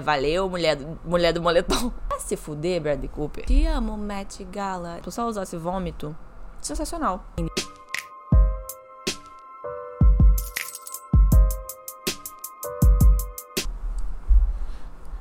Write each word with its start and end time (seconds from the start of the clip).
Valeu, 0.00 0.48
mulher 0.48 0.76
do, 0.76 0.98
mulher 1.04 1.32
do 1.32 1.40
moletom. 1.42 1.92
Ah, 2.10 2.18
se 2.18 2.36
fuder, 2.36 2.80
Bradley 2.80 3.08
Cooper. 3.08 3.44
Te 3.44 3.66
amo, 3.66 3.96
Matt 3.96 4.42
Gala. 4.44 5.00
Tu 5.02 5.10
só 5.10 5.26
usasse 5.26 5.56
vômito. 5.58 6.16
Sensacional. 6.62 7.20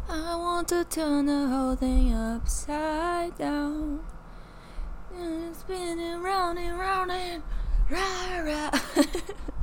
I 0.08 0.36
want 0.36 0.68
to 0.70 0.86
turn 0.86 1.26
the 1.26 1.48
whole 1.48 1.76
thing 1.76 2.14
upside 2.14 3.38
down. 3.38 4.00
And 5.18 5.56
spinning 5.56 6.22
round 6.22 6.60
and 6.60 6.78
round 6.80 7.12
and 7.12 7.44
rah, 7.90 8.40
rah. 8.42 8.72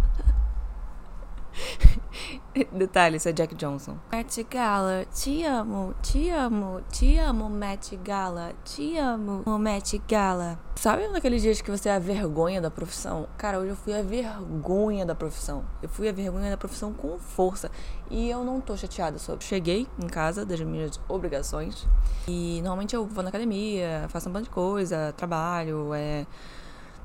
Detalhe, 2.71 3.16
isso 3.16 3.29
é 3.29 3.32
Jack 3.32 3.55
Johnson. 3.55 3.96
Matt 4.12 4.39
Gala, 4.50 5.07
te 5.07 5.43
amo, 5.45 5.95
te 6.02 6.29
amo, 6.29 6.82
te 6.91 7.19
amo, 7.19 7.48
Matt 7.48 7.95
Gala, 8.05 8.52
te 8.62 8.98
amo, 8.98 9.42
Matt 9.59 9.95
Gala. 10.06 10.59
Sabe 10.77 11.09
naqueles 11.09 11.41
dias 11.41 11.62
que 11.62 11.70
você 11.70 11.88
é 11.88 11.95
a 11.95 11.98
vergonha 11.98 12.61
da 12.61 12.70
profissão? 12.70 13.27
Cara, 13.38 13.59
hoje 13.59 13.70
eu 13.70 13.77
fui 13.77 13.95
a 13.95 14.02
vergonha 14.02 15.06
da 15.06 15.15
profissão. 15.15 15.65
Eu 15.83 15.88
fui 15.88 16.09
a 16.11 16.12
vergonha 16.12 16.51
da 16.51 16.56
profissão 16.59 16.92
com 16.92 17.19
força. 17.19 17.70
E 18.11 18.28
eu 18.28 18.45
não 18.45 18.61
tô 18.61 18.77
chateada 18.77 19.19
sobre. 19.19 19.45
Cheguei 19.45 19.87
em 19.98 20.06
casa 20.06 20.45
das 20.45 20.61
minhas 20.61 21.00
obrigações. 21.09 21.89
E 22.28 22.61
normalmente 22.62 22.95
eu 22.95 23.06
vou 23.06 23.23
na 23.23 23.30
academia, 23.30 24.06
faço 24.11 24.28
um 24.28 24.33
bando 24.33 24.45
de 24.45 24.50
coisa, 24.50 25.14
trabalho, 25.16 25.95
é. 25.95 26.27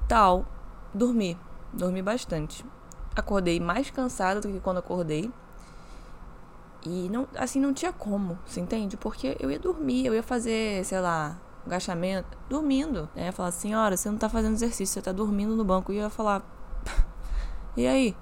tal. 0.09 0.45
Dormi. 0.93 1.37
Dormi 1.73 2.01
bastante 2.01 2.65
acordei 3.19 3.59
mais 3.59 3.89
cansada 3.89 4.41
do 4.41 4.47
que 4.47 4.59
quando 4.59 4.77
acordei. 4.77 5.31
E 6.85 7.09
não, 7.09 7.27
assim, 7.35 7.59
não 7.59 7.73
tinha 7.73 7.91
como, 7.91 8.37
você 8.45 8.61
entende? 8.61 8.95
Porque 8.95 9.35
eu 9.39 9.51
ia 9.51 9.59
dormir, 9.59 10.05
eu 10.05 10.13
ia 10.13 10.23
fazer, 10.23 10.85
sei 10.85 10.99
lá, 10.99 11.37
agachamento, 11.65 12.37
dormindo. 12.49 13.09
Né? 13.15 13.25
Ia 13.25 13.31
falar, 13.31 13.51
senhora, 13.51 13.97
você 13.97 14.09
não 14.09 14.17
tá 14.17 14.29
fazendo 14.29 14.53
exercício, 14.53 14.93
você 14.93 15.01
tá 15.01 15.11
dormindo 15.11 15.55
no 15.55 15.65
banco. 15.65 15.91
E 15.91 15.97
eu 15.97 16.03
ia 16.03 16.09
falar, 16.09 16.43
e 17.75 17.85
aí? 17.85 18.15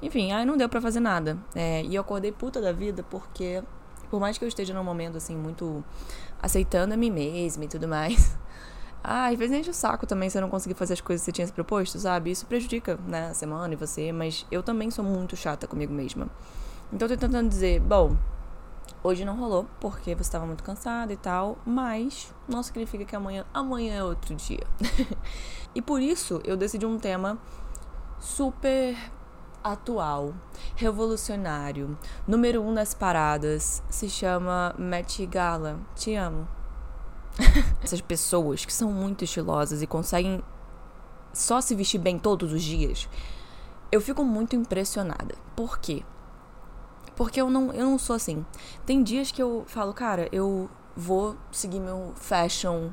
Enfim, 0.00 0.32
aí 0.32 0.44
não 0.44 0.56
deu 0.56 0.68
para 0.68 0.80
fazer 0.80 1.00
nada. 1.00 1.36
É, 1.54 1.82
e 1.82 1.94
eu 1.94 2.00
acordei 2.00 2.32
puta 2.32 2.60
da 2.60 2.72
vida 2.72 3.02
porque, 3.10 3.62
por 4.10 4.20
mais 4.20 4.38
que 4.38 4.44
eu 4.44 4.48
esteja 4.48 4.72
num 4.72 4.84
momento, 4.84 5.16
assim, 5.16 5.36
muito 5.36 5.84
aceitando 6.40 6.94
a 6.94 6.96
mim 6.96 7.10
mesma 7.10 7.64
e 7.64 7.68
tudo 7.68 7.88
mais, 7.88 8.36
ah, 9.02 9.28
às 9.28 9.38
vezes 9.38 9.56
enche 9.56 9.70
o 9.70 9.74
saco 9.74 10.06
também 10.06 10.28
você 10.28 10.40
não 10.40 10.50
conseguir 10.50 10.74
fazer 10.74 10.94
as 10.94 11.00
coisas 11.00 11.22
que 11.22 11.26
você 11.26 11.32
tinha 11.32 11.46
se 11.46 11.52
proposto, 11.52 11.98
sabe? 11.98 12.30
Isso 12.30 12.46
prejudica, 12.46 12.98
né, 13.06 13.28
a 13.28 13.34
semana 13.34 13.72
e 13.72 13.76
você, 13.76 14.12
mas 14.12 14.46
eu 14.50 14.62
também 14.62 14.90
sou 14.90 15.04
muito 15.04 15.36
chata 15.36 15.66
comigo 15.66 15.92
mesma. 15.92 16.28
Então 16.92 17.06
eu 17.08 17.16
tô 17.16 17.20
tentando 17.26 17.48
dizer, 17.48 17.80
bom, 17.80 18.16
hoje 19.02 19.24
não 19.24 19.36
rolou 19.36 19.66
porque 19.80 20.14
você 20.14 20.22
estava 20.22 20.46
muito 20.46 20.64
cansada 20.64 21.12
e 21.12 21.16
tal, 21.16 21.58
mas 21.64 22.34
não 22.48 22.62
significa 22.62 23.04
que 23.04 23.14
amanhã, 23.14 23.44
amanhã 23.52 23.94
é 23.94 24.04
outro 24.04 24.34
dia. 24.34 24.66
e 25.74 25.82
por 25.82 26.00
isso 26.00 26.40
eu 26.44 26.56
decidi 26.56 26.86
um 26.86 26.98
tema 26.98 27.38
super 28.18 28.96
atual, 29.62 30.34
revolucionário, 30.76 31.98
número 32.26 32.62
um 32.62 32.72
nas 32.72 32.94
paradas, 32.94 33.82
se 33.88 34.08
chama 34.08 34.74
Met 34.78 35.24
Gala. 35.26 35.78
Te 35.94 36.14
amo. 36.14 36.57
Essas 37.82 38.00
pessoas 38.00 38.64
que 38.64 38.72
são 38.72 38.90
muito 38.92 39.24
estilosas 39.24 39.82
e 39.82 39.86
conseguem 39.86 40.42
só 41.32 41.60
se 41.60 41.74
vestir 41.74 41.98
bem 41.98 42.18
todos 42.18 42.52
os 42.52 42.62
dias, 42.62 43.08
eu 43.90 44.00
fico 44.00 44.24
muito 44.24 44.56
impressionada. 44.56 45.34
Por 45.54 45.78
quê? 45.78 46.02
Porque 47.16 47.40
eu 47.40 47.50
não, 47.50 47.72
eu 47.72 47.86
não 47.86 47.98
sou 47.98 48.16
assim. 48.16 48.44
Tem 48.86 49.02
dias 49.02 49.30
que 49.30 49.42
eu 49.42 49.64
falo, 49.66 49.92
cara, 49.92 50.28
eu 50.30 50.68
vou 50.96 51.36
seguir 51.50 51.80
meu 51.80 52.12
fashion, 52.16 52.90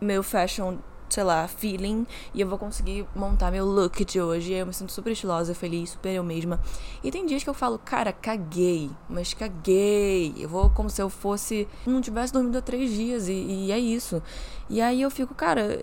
meu 0.00 0.22
fashion 0.22 0.78
sei 1.14 1.24
lá, 1.24 1.46
feeling 1.48 2.06
e 2.34 2.40
eu 2.40 2.48
vou 2.48 2.58
conseguir 2.58 3.06
montar 3.14 3.50
meu 3.50 3.64
look 3.64 4.04
de 4.04 4.20
hoje. 4.20 4.52
Eu 4.52 4.66
me 4.66 4.74
sinto 4.74 4.92
super 4.92 5.10
estilosa, 5.12 5.54
feliz, 5.54 5.90
super 5.90 6.10
eu 6.10 6.22
mesma. 6.22 6.60
E 7.02 7.10
tem 7.10 7.26
dias 7.26 7.42
que 7.42 7.50
eu 7.50 7.54
falo, 7.54 7.78
cara, 7.78 8.12
caguei, 8.12 8.90
mas 9.08 9.34
caguei. 9.34 10.34
Eu 10.36 10.48
vou 10.48 10.70
como 10.70 10.90
se 10.90 11.00
eu 11.00 11.08
fosse. 11.08 11.68
não 11.86 12.00
tivesse 12.00 12.32
dormido 12.32 12.58
há 12.58 12.62
três 12.62 12.90
dias 12.90 13.28
e, 13.28 13.32
e 13.32 13.72
é 13.72 13.78
isso. 13.78 14.22
E 14.68 14.80
aí 14.80 15.02
eu 15.02 15.10
fico, 15.10 15.34
cara. 15.34 15.80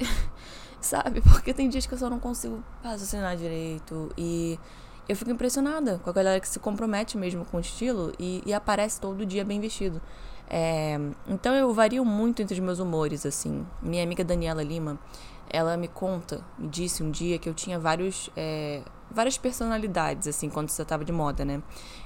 sabe? 0.84 1.20
Porque 1.22 1.54
tem 1.54 1.68
dias 1.68 1.86
que 1.86 1.94
eu 1.94 1.98
só 1.98 2.10
não 2.10 2.20
consigo 2.20 2.62
raciocinar 2.82 3.36
direito 3.36 4.10
e. 4.16 4.58
Eu 5.06 5.14
fico 5.14 5.30
impressionada 5.30 6.00
com 6.02 6.08
a 6.08 6.12
galera 6.14 6.40
que 6.40 6.48
se 6.48 6.58
compromete 6.58 7.18
mesmo 7.18 7.44
com 7.44 7.58
o 7.58 7.60
estilo 7.60 8.14
e, 8.18 8.42
e 8.46 8.54
aparece 8.54 8.98
todo 8.98 9.26
dia 9.26 9.44
bem 9.44 9.60
vestido. 9.60 10.00
É, 10.48 10.98
então 11.26 11.54
eu 11.54 11.72
vario 11.72 12.04
muito 12.04 12.42
entre 12.42 12.54
os 12.54 12.60
meus 12.60 12.78
humores, 12.78 13.24
assim. 13.24 13.66
Minha 13.82 14.02
amiga 14.02 14.24
Daniela 14.24 14.62
Lima, 14.62 14.98
ela 15.50 15.76
me 15.76 15.88
conta, 15.88 16.40
me 16.58 16.68
disse 16.68 17.02
um 17.02 17.10
dia 17.10 17.38
que 17.38 17.48
eu 17.48 17.54
tinha 17.54 17.78
vários, 17.78 18.30
é, 18.36 18.82
várias 19.10 19.38
personalidades, 19.38 20.28
assim, 20.28 20.48
quando 20.48 20.68
você 20.68 20.84
tava 20.84 21.04
de 21.04 21.12
moda, 21.12 21.44
né? 21.44 21.62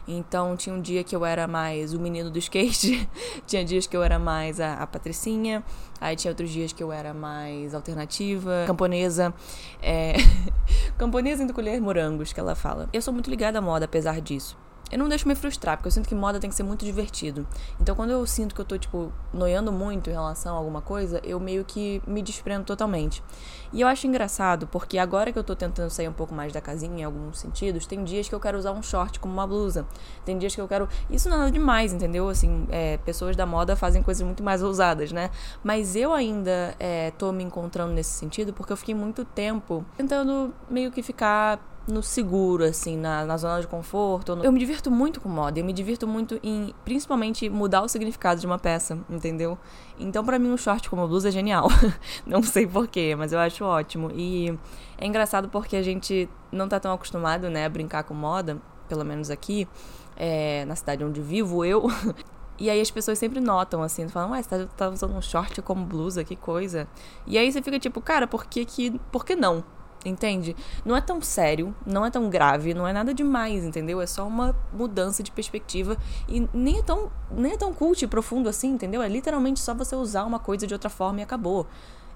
Então 0.06 0.56
tinha 0.56 0.74
um 0.74 0.80
dia 0.80 1.02
que 1.02 1.14
eu 1.14 1.24
era 1.24 1.46
mais 1.46 1.92
o 1.92 2.00
menino 2.00 2.30
do 2.30 2.38
skate, 2.38 3.08
tinha 3.46 3.64
dias 3.64 3.86
que 3.86 3.96
eu 3.96 4.02
era 4.02 4.18
mais 4.18 4.60
a, 4.60 4.74
a 4.74 4.86
patricinha, 4.86 5.64
aí 6.00 6.16
tinha 6.16 6.30
outros 6.30 6.50
dias 6.50 6.72
que 6.72 6.82
eu 6.82 6.92
era 6.92 7.12
mais 7.12 7.74
alternativa, 7.74 8.64
camponesa, 8.66 9.34
é... 9.82 10.14
camponesa 10.96 11.42
indo 11.42 11.54
colher 11.54 11.80
morangos, 11.80 12.32
que 12.32 12.40
ela 12.40 12.54
fala. 12.54 12.88
Eu 12.92 13.02
sou 13.02 13.12
muito 13.12 13.30
ligada 13.30 13.58
à 13.58 13.62
moda, 13.62 13.84
apesar 13.84 14.20
disso 14.20 14.56
eu 14.90 14.98
não 14.98 15.08
deixo 15.08 15.28
me 15.28 15.34
frustrar, 15.34 15.76
porque 15.76 15.88
eu 15.88 15.92
sinto 15.92 16.08
que 16.08 16.14
moda 16.14 16.40
tem 16.40 16.48
que 16.48 16.56
ser 16.56 16.62
muito 16.62 16.84
divertido. 16.84 17.46
Então, 17.80 17.94
quando 17.94 18.10
eu 18.10 18.26
sinto 18.26 18.54
que 18.54 18.60
eu 18.60 18.64
tô, 18.64 18.78
tipo, 18.78 19.12
noiando 19.32 19.70
muito 19.70 20.08
em 20.10 20.12
relação 20.12 20.54
a 20.54 20.58
alguma 20.58 20.80
coisa, 20.80 21.20
eu 21.24 21.38
meio 21.38 21.64
que 21.64 22.02
me 22.06 22.22
desprendo 22.22 22.64
totalmente. 22.64 23.22
E 23.72 23.80
eu 23.80 23.88
acho 23.88 24.06
engraçado, 24.06 24.66
porque 24.66 24.98
agora 24.98 25.32
que 25.32 25.38
eu 25.38 25.44
tô 25.44 25.54
tentando 25.54 25.90
sair 25.90 26.08
um 26.08 26.12
pouco 26.12 26.34
mais 26.34 26.52
da 26.52 26.60
casinha, 26.60 27.00
em 27.00 27.04
alguns 27.04 27.38
sentidos, 27.38 27.86
tem 27.86 28.02
dias 28.02 28.28
que 28.28 28.34
eu 28.34 28.40
quero 28.40 28.56
usar 28.58 28.72
um 28.72 28.82
short 28.82 29.20
como 29.20 29.32
uma 29.32 29.46
blusa. 29.46 29.86
Tem 30.24 30.38
dias 30.38 30.54
que 30.54 30.60
eu 30.60 30.68
quero. 30.68 30.88
Isso 31.10 31.28
não 31.28 31.36
é 31.36 31.38
nada 31.40 31.52
demais, 31.52 31.92
entendeu? 31.92 32.28
Assim, 32.28 32.66
é, 32.70 32.96
pessoas 32.98 33.36
da 33.36 33.44
moda 33.44 33.76
fazem 33.76 34.02
coisas 34.02 34.22
muito 34.22 34.42
mais 34.42 34.62
ousadas, 34.62 35.12
né? 35.12 35.30
Mas 35.62 35.94
eu 35.96 36.12
ainda 36.12 36.74
é, 36.78 37.10
tô 37.12 37.32
me 37.32 37.44
encontrando 37.44 37.92
nesse 37.92 38.10
sentido, 38.10 38.52
porque 38.52 38.72
eu 38.72 38.76
fiquei 38.76 38.94
muito 38.94 39.24
tempo 39.24 39.84
tentando 39.96 40.54
meio 40.70 40.90
que 40.90 41.02
ficar 41.02 41.60
no 41.88 42.02
seguro, 42.02 42.64
assim, 42.64 42.96
na, 42.96 43.24
na 43.24 43.36
zona 43.36 43.60
de 43.60 43.66
conforto. 43.66 44.36
No... 44.36 44.44
Eu 44.44 44.52
me 44.52 44.58
divirto 44.58 44.90
muito 44.90 45.20
com 45.20 45.28
moda, 45.28 45.58
eu 45.58 45.64
me 45.64 45.72
divirto 45.72 46.06
muito 46.06 46.38
em, 46.42 46.74
principalmente, 46.84 47.48
mudar 47.48 47.82
o 47.82 47.88
significado 47.88 48.40
de 48.40 48.46
uma 48.46 48.58
peça, 48.58 48.98
entendeu? 49.08 49.58
Então, 49.98 50.24
para 50.24 50.38
mim, 50.38 50.50
um 50.50 50.56
short 50.56 50.88
como 50.88 51.06
blusa 51.08 51.28
é 51.28 51.32
genial. 51.32 51.68
não 52.26 52.42
sei 52.42 52.66
porquê, 52.66 53.14
mas 53.16 53.32
eu 53.32 53.38
acho 53.38 53.64
ótimo. 53.64 54.10
E 54.14 54.56
é 54.98 55.06
engraçado 55.06 55.48
porque 55.48 55.76
a 55.76 55.82
gente 55.82 56.28
não 56.52 56.68
tá 56.68 56.78
tão 56.78 56.92
acostumado, 56.92 57.48
né, 57.48 57.64
a 57.64 57.68
brincar 57.68 58.04
com 58.04 58.14
moda, 58.14 58.60
pelo 58.88 59.04
menos 59.04 59.30
aqui, 59.30 59.66
é, 60.16 60.64
na 60.66 60.76
cidade 60.76 61.02
onde 61.04 61.20
vivo 61.20 61.64
eu. 61.64 61.88
E 62.60 62.68
aí 62.68 62.80
as 62.80 62.90
pessoas 62.90 63.16
sempre 63.20 63.38
notam, 63.38 63.84
assim, 63.84 64.08
falam, 64.08 64.32
ué, 64.32 64.42
você 64.42 64.48
tá, 64.48 64.66
tá, 64.76 64.88
usando 64.90 65.14
um 65.14 65.22
short 65.22 65.62
como 65.62 65.84
blusa, 65.84 66.24
que 66.24 66.34
coisa. 66.34 66.88
E 67.24 67.38
aí 67.38 67.52
você 67.52 67.62
fica 67.62 67.78
tipo, 67.78 68.00
cara, 68.00 68.26
por 68.26 68.46
que 68.46 68.64
que, 68.64 68.98
por 69.12 69.24
que 69.24 69.36
não? 69.36 69.62
Entende? 70.04 70.54
Não 70.84 70.96
é 70.96 71.00
tão 71.00 71.20
sério, 71.20 71.74
não 71.84 72.06
é 72.06 72.10
tão 72.10 72.30
grave, 72.30 72.72
não 72.72 72.86
é 72.86 72.92
nada 72.92 73.12
demais, 73.12 73.64
entendeu? 73.64 74.00
É 74.00 74.06
só 74.06 74.26
uma 74.26 74.54
mudança 74.72 75.22
de 75.22 75.30
perspectiva 75.32 75.96
e 76.28 76.48
nem 76.54 76.78
é 76.78 76.82
tão, 76.82 77.10
nem 77.30 77.52
é 77.52 77.56
tão 77.56 77.74
cult 77.74 78.04
e 78.04 78.06
profundo 78.06 78.48
assim, 78.48 78.68
entendeu? 78.68 79.02
É 79.02 79.08
literalmente 79.08 79.58
só 79.58 79.74
você 79.74 79.96
usar 79.96 80.24
uma 80.24 80.38
coisa 80.38 80.66
de 80.66 80.72
outra 80.72 80.88
forma 80.88 81.20
e 81.20 81.22
acabou. 81.22 81.66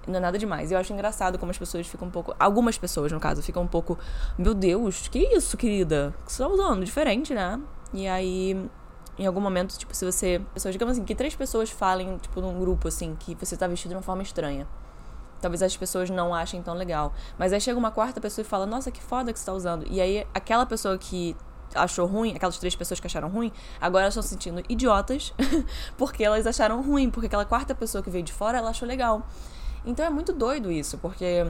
Não 0.07 0.15
é 0.17 0.19
nada 0.19 0.37
demais. 0.37 0.71
Eu 0.71 0.77
acho 0.77 0.91
engraçado 0.93 1.37
como 1.37 1.51
as 1.51 1.57
pessoas 1.57 1.87
ficam 1.87 2.07
um 2.07 2.11
pouco. 2.11 2.33
Algumas 2.39 2.77
pessoas, 2.77 3.11
no 3.11 3.19
caso, 3.19 3.41
ficam 3.41 3.63
um 3.63 3.67
pouco. 3.67 3.97
Meu 4.37 4.53
Deus, 4.53 5.07
que 5.07 5.19
isso, 5.19 5.55
querida? 5.55 6.13
O 6.21 6.25
que 6.25 6.31
você 6.31 6.43
tá 6.43 6.49
usando? 6.49 6.83
Diferente, 6.83 7.33
né? 7.33 7.59
E 7.93 8.05
aí, 8.07 8.69
em 9.17 9.25
algum 9.25 9.39
momento, 9.39 9.77
tipo, 9.77 9.95
se 9.95 10.03
você. 10.03 10.41
Pessoas, 10.53 10.73
digamos 10.73 10.97
assim, 10.97 11.05
que 11.05 11.15
três 11.15 11.35
pessoas 11.35 11.69
falem, 11.69 12.17
tipo, 12.17 12.41
num 12.41 12.59
grupo, 12.59 12.89
assim, 12.89 13.15
que 13.17 13.33
você 13.35 13.55
tá 13.55 13.65
vestido 13.65 13.91
de 13.91 13.95
uma 13.95 14.01
forma 14.01 14.23
estranha 14.23 14.67
talvez 15.43 15.61
as 15.61 15.77
pessoas 15.77 16.09
não 16.09 16.33
achem 16.33 16.61
tão 16.61 16.73
legal. 16.73 17.13
Mas 17.37 17.53
aí 17.53 17.61
chega 17.61 17.77
uma 17.77 17.91
quarta 17.91 18.19
pessoa 18.19 18.43
e 18.43 18.47
fala: 18.47 18.65
Nossa, 18.65 18.89
que 18.89 19.01
foda 19.01 19.31
que 19.31 19.39
você 19.39 19.45
tá 19.45 19.53
usando. 19.53 19.85
E 19.89 20.01
aí 20.01 20.25
aquela 20.33 20.65
pessoa 20.65 20.97
que 20.97 21.35
achou 21.75 22.05
ruim, 22.07 22.33
aquelas 22.35 22.57
três 22.57 22.75
pessoas 22.75 22.99
que 22.99 23.07
acharam 23.07 23.29
ruim, 23.29 23.51
agora 23.81 24.07
estão 24.07 24.23
se 24.23 24.29
sentindo 24.29 24.63
idiotas 24.69 25.33
porque 25.97 26.23
elas 26.23 26.45
acharam 26.47 26.81
ruim, 26.81 27.09
porque 27.09 27.27
aquela 27.27 27.45
quarta 27.45 27.73
pessoa 27.75 28.03
que 28.03 28.09
veio 28.09 28.23
de 28.23 28.31
fora 28.31 28.57
ela 28.57 28.69
achou 28.69 28.87
legal. 28.87 29.27
Então 29.85 30.05
é 30.05 30.09
muito 30.09 30.31
doido 30.31 30.71
isso, 30.71 30.97
porque 30.97 31.45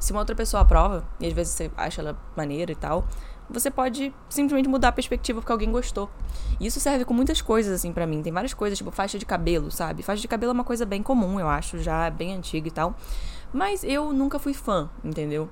se 0.00 0.10
uma 0.10 0.20
outra 0.20 0.34
pessoa 0.34 0.62
aprova, 0.62 1.04
e 1.20 1.26
às 1.26 1.32
vezes 1.32 1.52
você 1.52 1.70
acha 1.76 2.00
ela 2.00 2.18
maneira 2.36 2.72
e 2.72 2.74
tal, 2.74 3.06
você 3.48 3.70
pode 3.70 4.14
simplesmente 4.28 4.68
mudar 4.68 4.88
a 4.88 4.92
perspectiva 4.92 5.40
porque 5.40 5.52
alguém 5.52 5.70
gostou. 5.70 6.10
E 6.58 6.66
isso 6.66 6.80
serve 6.80 7.04
com 7.04 7.12
muitas 7.12 7.42
coisas, 7.42 7.72
assim, 7.72 7.92
para 7.92 8.06
mim. 8.06 8.22
Tem 8.22 8.32
várias 8.32 8.54
coisas, 8.54 8.78
tipo 8.78 8.90
faixa 8.90 9.18
de 9.18 9.26
cabelo, 9.26 9.70
sabe? 9.70 10.02
Faixa 10.02 10.22
de 10.22 10.28
cabelo 10.28 10.50
é 10.50 10.54
uma 10.54 10.64
coisa 10.64 10.86
bem 10.86 11.02
comum, 11.02 11.38
eu 11.38 11.48
acho, 11.48 11.78
já 11.78 12.08
bem 12.10 12.34
antiga 12.34 12.68
e 12.68 12.70
tal. 12.70 12.94
Mas 13.52 13.82
eu 13.84 14.12
nunca 14.12 14.38
fui 14.38 14.54
fã, 14.54 14.88
entendeu? 15.04 15.48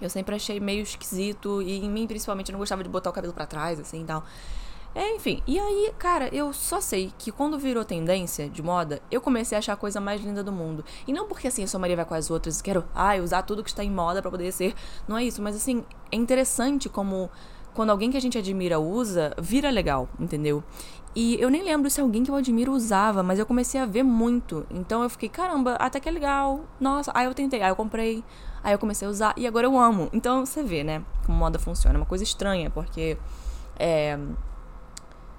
Eu 0.00 0.10
sempre 0.10 0.34
achei 0.34 0.58
meio 0.58 0.82
esquisito 0.82 1.62
e 1.62 1.84
em 1.84 1.88
mim, 1.88 2.08
principalmente, 2.08 2.48
eu 2.50 2.54
não 2.54 2.58
gostava 2.58 2.82
de 2.82 2.88
botar 2.88 3.10
o 3.10 3.12
cabelo 3.12 3.32
para 3.32 3.46
trás, 3.46 3.78
assim 3.78 4.02
e 4.02 4.04
tal. 4.04 4.24
É, 4.94 5.14
enfim. 5.14 5.42
E 5.46 5.58
aí, 5.58 5.92
cara, 5.98 6.28
eu 6.34 6.52
só 6.52 6.80
sei 6.80 7.12
que 7.18 7.32
quando 7.32 7.58
virou 7.58 7.84
tendência 7.84 8.48
de 8.48 8.62
moda, 8.62 9.00
eu 9.10 9.20
comecei 9.20 9.56
a 9.56 9.58
achar 9.58 9.72
a 9.72 9.76
coisa 9.76 10.00
mais 10.00 10.20
linda 10.20 10.42
do 10.44 10.52
mundo. 10.52 10.84
E 11.06 11.12
não 11.12 11.26
porque 11.26 11.48
assim, 11.48 11.62
eu 11.62 11.68
sou 11.68 11.80
Maria 11.80 11.96
vai 11.96 12.04
com 12.04 12.14
as 12.14 12.30
outras 12.30 12.60
e 12.60 12.62
quero, 12.62 12.84
ai, 12.94 13.20
usar 13.20 13.42
tudo 13.42 13.64
que 13.64 13.70
está 13.70 13.82
em 13.82 13.90
moda 13.90 14.20
para 14.20 14.30
poder 14.30 14.52
ser. 14.52 14.74
Não 15.08 15.16
é 15.16 15.24
isso, 15.24 15.40
mas 15.40 15.56
assim, 15.56 15.84
é 16.10 16.16
interessante 16.16 16.88
como 16.88 17.30
quando 17.74 17.90
alguém 17.90 18.10
que 18.10 18.18
a 18.18 18.20
gente 18.20 18.36
admira 18.36 18.78
usa, 18.78 19.34
vira 19.38 19.70
legal, 19.70 20.08
entendeu? 20.20 20.62
E 21.14 21.36
eu 21.40 21.50
nem 21.50 21.62
lembro 21.62 21.90
se 21.90 22.00
alguém 22.00 22.22
que 22.22 22.30
eu 22.30 22.34
admiro 22.34 22.72
usava, 22.72 23.22
mas 23.22 23.38
eu 23.38 23.46
comecei 23.46 23.80
a 23.80 23.86
ver 23.86 24.02
muito. 24.02 24.66
Então 24.70 25.02
eu 25.02 25.10
fiquei, 25.10 25.28
caramba, 25.28 25.74
até 25.74 26.00
que 26.00 26.08
é 26.08 26.12
legal. 26.12 26.60
Nossa, 26.80 27.10
aí 27.14 27.26
eu 27.26 27.34
tentei, 27.34 27.62
aí 27.62 27.70
eu 27.70 27.76
comprei, 27.76 28.24
aí 28.62 28.72
eu 28.74 28.78
comecei 28.78 29.06
a 29.06 29.10
usar 29.10 29.34
e 29.36 29.46
agora 29.46 29.66
eu 29.66 29.78
amo. 29.78 30.08
Então 30.12 30.44
você 30.44 30.62
vê, 30.62 30.82
né, 30.82 31.02
como 31.24 31.36
moda 31.36 31.58
funciona. 31.58 31.96
É 31.96 32.00
uma 32.00 32.06
coisa 32.06 32.24
estranha, 32.24 32.70
porque 32.70 33.18
é, 33.78 34.18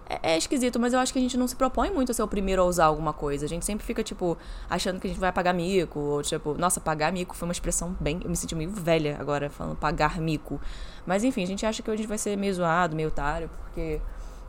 é, 0.07 0.33
é, 0.33 0.37
esquisito, 0.37 0.79
mas 0.79 0.93
eu 0.93 0.99
acho 0.99 1.13
que 1.13 1.19
a 1.19 1.21
gente 1.21 1.37
não 1.37 1.47
se 1.47 1.55
propõe 1.55 1.89
muito 1.91 2.11
a 2.11 2.13
ser 2.13 2.23
o 2.23 2.27
primeiro 2.27 2.61
a 2.61 2.65
usar 2.65 2.85
alguma 2.85 3.13
coisa. 3.13 3.45
A 3.45 3.49
gente 3.49 3.65
sempre 3.65 3.85
fica, 3.85 4.03
tipo, 4.03 4.37
achando 4.69 4.99
que 4.99 5.07
a 5.07 5.09
gente 5.09 5.19
vai 5.19 5.31
pagar 5.31 5.53
mico. 5.53 5.99
Ou, 5.99 6.21
tipo, 6.21 6.55
nossa, 6.55 6.79
pagar 6.79 7.11
mico 7.11 7.35
foi 7.35 7.47
uma 7.47 7.53
expressão 7.53 7.95
bem. 7.99 8.19
Eu 8.23 8.29
me 8.29 8.35
senti 8.35 8.55
meio 8.55 8.69
velha 8.69 9.17
agora 9.19 9.49
falando 9.49 9.75
pagar 9.75 10.19
mico. 10.19 10.59
Mas 11.05 11.23
enfim, 11.23 11.43
a 11.43 11.47
gente 11.47 11.65
acha 11.65 11.81
que 11.81 11.89
a 11.89 11.95
gente 11.95 12.07
vai 12.07 12.17
ser 12.17 12.37
meio 12.37 12.53
zoado, 12.53 12.95
meio 12.95 13.09
otário, 13.09 13.49
porque 13.63 14.01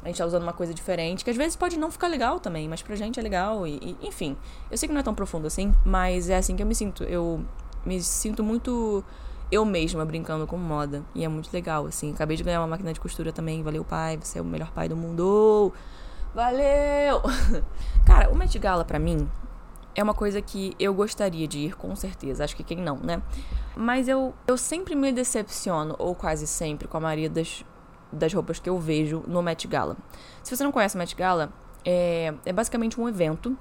a 0.02 0.08
gente 0.08 0.18
tá 0.18 0.26
usando 0.26 0.42
uma 0.42 0.52
coisa 0.52 0.74
diferente, 0.74 1.24
que 1.24 1.30
às 1.30 1.36
vezes 1.36 1.56
pode 1.56 1.78
não 1.78 1.90
ficar 1.90 2.08
legal 2.08 2.38
também, 2.38 2.68
mas 2.68 2.82
pra 2.82 2.94
gente 2.94 3.18
é 3.18 3.22
legal. 3.22 3.66
E, 3.66 3.96
e 4.02 4.08
enfim, 4.08 4.36
eu 4.70 4.76
sei 4.76 4.88
que 4.88 4.92
não 4.92 5.00
é 5.00 5.04
tão 5.04 5.14
profundo 5.14 5.46
assim, 5.46 5.74
mas 5.84 6.28
é 6.28 6.36
assim 6.36 6.54
que 6.54 6.62
eu 6.62 6.66
me 6.66 6.74
sinto. 6.74 7.04
Eu 7.04 7.44
me 7.86 8.00
sinto 8.02 8.42
muito 8.42 9.04
eu 9.50 9.64
mesma 9.64 10.04
brincando 10.04 10.46
com 10.46 10.56
moda. 10.56 11.02
E 11.14 11.24
é 11.24 11.28
muito 11.28 11.52
legal, 11.52 11.86
assim. 11.86 12.12
Acabei 12.12 12.36
de 12.36 12.42
ganhar 12.42 12.60
uma 12.60 12.66
máquina 12.66 12.92
de 12.92 13.00
costura 13.00 13.32
também. 13.32 13.62
Valeu, 13.62 13.84
pai. 13.84 14.18
Você 14.20 14.38
é 14.38 14.42
o 14.42 14.44
melhor 14.44 14.70
pai 14.72 14.88
do 14.88 14.96
mundo. 14.96 15.72
Valeu! 16.34 17.22
Cara, 18.04 18.28
o 18.28 18.36
Met 18.36 18.58
Gala 18.58 18.84
pra 18.84 18.98
mim 18.98 19.28
é 19.94 20.02
uma 20.02 20.14
coisa 20.14 20.42
que 20.42 20.74
eu 20.80 20.92
gostaria 20.92 21.46
de 21.46 21.60
ir, 21.60 21.76
com 21.76 21.94
certeza. 21.94 22.42
Acho 22.42 22.56
que 22.56 22.64
quem 22.64 22.78
não, 22.78 22.96
né? 22.96 23.22
Mas 23.76 24.08
eu, 24.08 24.34
eu 24.46 24.56
sempre 24.56 24.96
me 24.96 25.12
decepciono, 25.12 25.94
ou 25.98 26.14
quase 26.14 26.46
sempre, 26.46 26.88
com 26.88 26.96
a 26.96 27.00
maioria 27.00 27.30
das, 27.30 27.64
das 28.12 28.34
roupas 28.34 28.58
que 28.58 28.68
eu 28.68 28.78
vejo 28.78 29.22
no 29.28 29.42
Met 29.42 29.66
Gala. 29.68 29.96
Se 30.42 30.56
você 30.56 30.64
não 30.64 30.72
conhece 30.72 30.96
o 30.96 30.98
Met 30.98 31.14
Gala, 31.14 31.52
é, 31.84 32.34
é 32.44 32.52
basicamente 32.52 33.00
um 33.00 33.08
evento 33.08 33.56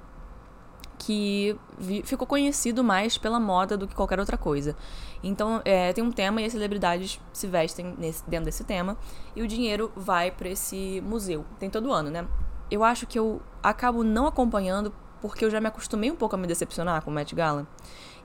que 0.98 1.56
vi, 1.78 2.02
ficou 2.02 2.26
conhecido 2.26 2.82
mais 2.84 3.18
pela 3.18 3.40
moda 3.40 3.76
do 3.76 3.86
que 3.86 3.94
qualquer 3.94 4.18
outra 4.18 4.36
coisa. 4.36 4.76
Então, 5.22 5.60
é, 5.64 5.92
tem 5.92 6.04
um 6.04 6.12
tema 6.12 6.40
e 6.42 6.44
as 6.44 6.52
celebridades 6.52 7.20
se 7.32 7.46
vestem 7.46 7.94
nesse, 7.98 8.22
dentro 8.28 8.46
desse 8.46 8.64
tema 8.64 8.96
e 9.34 9.42
o 9.42 9.46
dinheiro 9.46 9.90
vai 9.96 10.30
para 10.30 10.48
esse 10.48 11.02
museu. 11.04 11.44
Tem 11.58 11.70
todo 11.70 11.92
ano, 11.92 12.10
né? 12.10 12.26
Eu 12.70 12.84
acho 12.84 13.06
que 13.06 13.18
eu 13.18 13.40
acabo 13.62 14.02
não 14.02 14.26
acompanhando 14.26 14.92
porque 15.20 15.44
eu 15.44 15.50
já 15.50 15.60
me 15.60 15.68
acostumei 15.68 16.10
um 16.10 16.16
pouco 16.16 16.34
a 16.34 16.38
me 16.38 16.46
decepcionar 16.46 17.02
com 17.02 17.10
o 17.10 17.14
Met 17.14 17.34
Gala. 17.34 17.66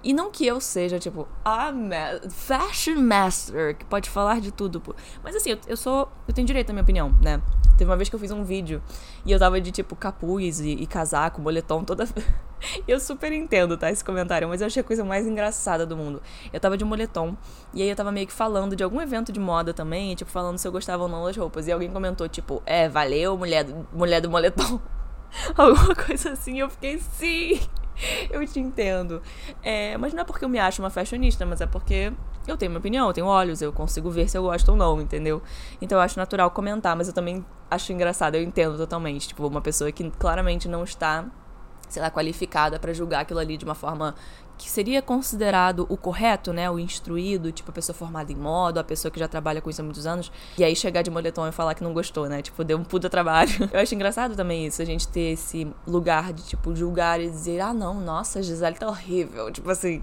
E 0.01 0.13
não 0.13 0.31
que 0.31 0.45
eu 0.45 0.61
seja, 0.61 0.97
tipo, 0.97 1.27
a 1.43 1.71
ma 1.71 2.19
fashion 2.29 3.01
master, 3.01 3.75
que 3.75 3.85
pode 3.85 4.09
falar 4.09 4.39
de 4.39 4.51
tudo. 4.51 4.79
Pô. 4.79 4.95
Mas 5.23 5.35
assim, 5.35 5.51
eu, 5.51 5.57
eu, 5.67 5.77
sou. 5.77 6.09
Eu 6.27 6.33
tenho 6.33 6.47
direito 6.47 6.69
à 6.69 6.73
minha 6.73 6.83
opinião, 6.83 7.13
né? 7.21 7.41
Teve 7.77 7.89
uma 7.89 7.97
vez 7.97 8.09
que 8.09 8.15
eu 8.15 8.19
fiz 8.19 8.31
um 8.31 8.43
vídeo 8.43 8.81
e 9.25 9.31
eu 9.31 9.39
tava 9.39 9.59
de, 9.59 9.71
tipo, 9.71 9.95
capuz 9.95 10.59
e, 10.59 10.71
e 10.71 10.87
casaco, 10.87 11.41
moletom, 11.41 11.83
toda. 11.83 12.07
eu 12.87 12.99
super 12.99 13.31
entendo, 13.31 13.77
tá? 13.77 13.91
Esse 13.91 14.03
comentário, 14.03 14.47
mas 14.47 14.61
eu 14.61 14.67
achei 14.67 14.81
a 14.81 14.83
coisa 14.83 15.03
mais 15.03 15.27
engraçada 15.27 15.85
do 15.85 15.97
mundo. 15.97 16.21
Eu 16.51 16.59
tava 16.59 16.77
de 16.77 16.85
moletom 16.85 17.35
e 17.73 17.81
aí 17.81 17.89
eu 17.89 17.95
tava 17.95 18.11
meio 18.11 18.27
que 18.27 18.33
falando 18.33 18.75
de 18.75 18.83
algum 18.83 19.01
evento 19.01 19.31
de 19.31 19.39
moda 19.39 19.73
também, 19.73 20.15
tipo, 20.15 20.31
falando 20.31 20.57
se 20.57 20.67
eu 20.67 20.71
gostava 20.71 21.03
ou 21.03 21.09
não 21.09 21.25
das 21.25 21.35
roupas. 21.35 21.67
E 21.67 21.71
alguém 21.71 21.89
comentou, 21.89 22.27
tipo, 22.29 22.61
é, 22.65 22.87
valeu, 22.87 23.37
mulher 23.37 23.65
do, 23.65 23.87
mulher 23.93 24.21
do 24.21 24.29
moletom. 24.29 24.79
Alguma 25.55 25.93
coisa 25.93 26.31
assim, 26.31 26.59
eu 26.59 26.69
fiquei, 26.69 26.99
sim! 26.99 27.59
eu 28.29 28.45
te 28.45 28.59
entendo. 28.59 29.21
É, 29.63 29.97
mas 29.97 30.13
não 30.13 30.21
é 30.21 30.23
porque 30.23 30.45
eu 30.45 30.49
me 30.49 30.59
acho 30.59 30.81
uma 30.81 30.89
fashionista, 30.89 31.45
mas 31.45 31.61
é 31.61 31.67
porque 31.67 32.11
eu 32.47 32.57
tenho 32.57 32.71
minha 32.71 32.79
opinião, 32.79 33.07
eu 33.07 33.13
tenho 33.13 33.27
olhos, 33.27 33.61
eu 33.61 33.71
consigo 33.71 34.09
ver 34.09 34.29
se 34.29 34.37
eu 34.37 34.43
gosto 34.43 34.69
ou 34.69 34.77
não, 34.77 35.01
entendeu? 35.01 35.41
Então 35.81 35.97
eu 35.97 36.01
acho 36.01 36.17
natural 36.17 36.49
comentar, 36.51 36.95
mas 36.95 37.07
eu 37.07 37.13
também 37.13 37.45
acho 37.69 37.93
engraçado, 37.93 38.35
eu 38.35 38.41
entendo 38.41 38.77
totalmente. 38.77 39.27
Tipo, 39.27 39.47
uma 39.47 39.61
pessoa 39.61 39.91
que 39.91 40.09
claramente 40.11 40.67
não 40.67 40.83
está 40.83 41.25
sei 41.89 42.01
lá, 42.01 42.09
qualificada 42.09 42.79
para 42.79 42.93
julgar 42.93 43.21
aquilo 43.21 43.39
ali 43.39 43.57
de 43.57 43.65
uma 43.65 43.75
forma 43.75 44.15
que 44.57 44.69
seria 44.69 45.01
considerado 45.01 45.87
o 45.89 45.95
correto, 45.95 46.51
né? 46.51 46.69
O 46.69 46.77
instruído, 46.77 47.49
tipo 47.49 47.71
a 47.71 47.73
pessoa 47.73 47.95
formada 47.95 48.31
em 48.31 48.35
moda, 48.35 48.81
a 48.81 48.83
pessoa 48.83 49.09
que 49.09 49.17
já 49.17 49.27
trabalha 49.27 49.61
com 49.61 49.69
isso 49.69 49.79
há 49.79 49.83
muitos 49.83 50.05
anos, 50.05 50.29
e 50.57 50.63
aí 50.63 50.75
chegar 50.75 51.01
de 51.01 51.09
moletom 51.09 51.47
e 51.47 51.51
falar 51.51 51.73
que 51.73 51.83
não 51.83 51.93
gostou, 51.93 52.27
né? 52.27 52.41
Tipo, 52.41 52.63
deu 52.65 52.77
um 52.77 52.83
puta 52.83 53.09
trabalho. 53.09 53.51
Eu 53.71 53.79
acho 53.79 53.95
engraçado 53.95 54.35
também 54.35 54.65
isso, 54.65 54.81
a 54.81 54.85
gente 54.85 55.07
ter 55.07 55.31
esse 55.31 55.65
lugar 55.87 56.33
de, 56.33 56.43
tipo, 56.43 56.75
julgar 56.75 57.21
e 57.21 57.29
dizer, 57.29 57.61
ah, 57.61 57.73
não, 57.73 58.01
nossa, 58.01 58.43
Gisele 58.43 58.75
tá 58.75 58.87
horrível. 58.87 59.49
Tipo 59.49 59.71
assim, 59.71 60.01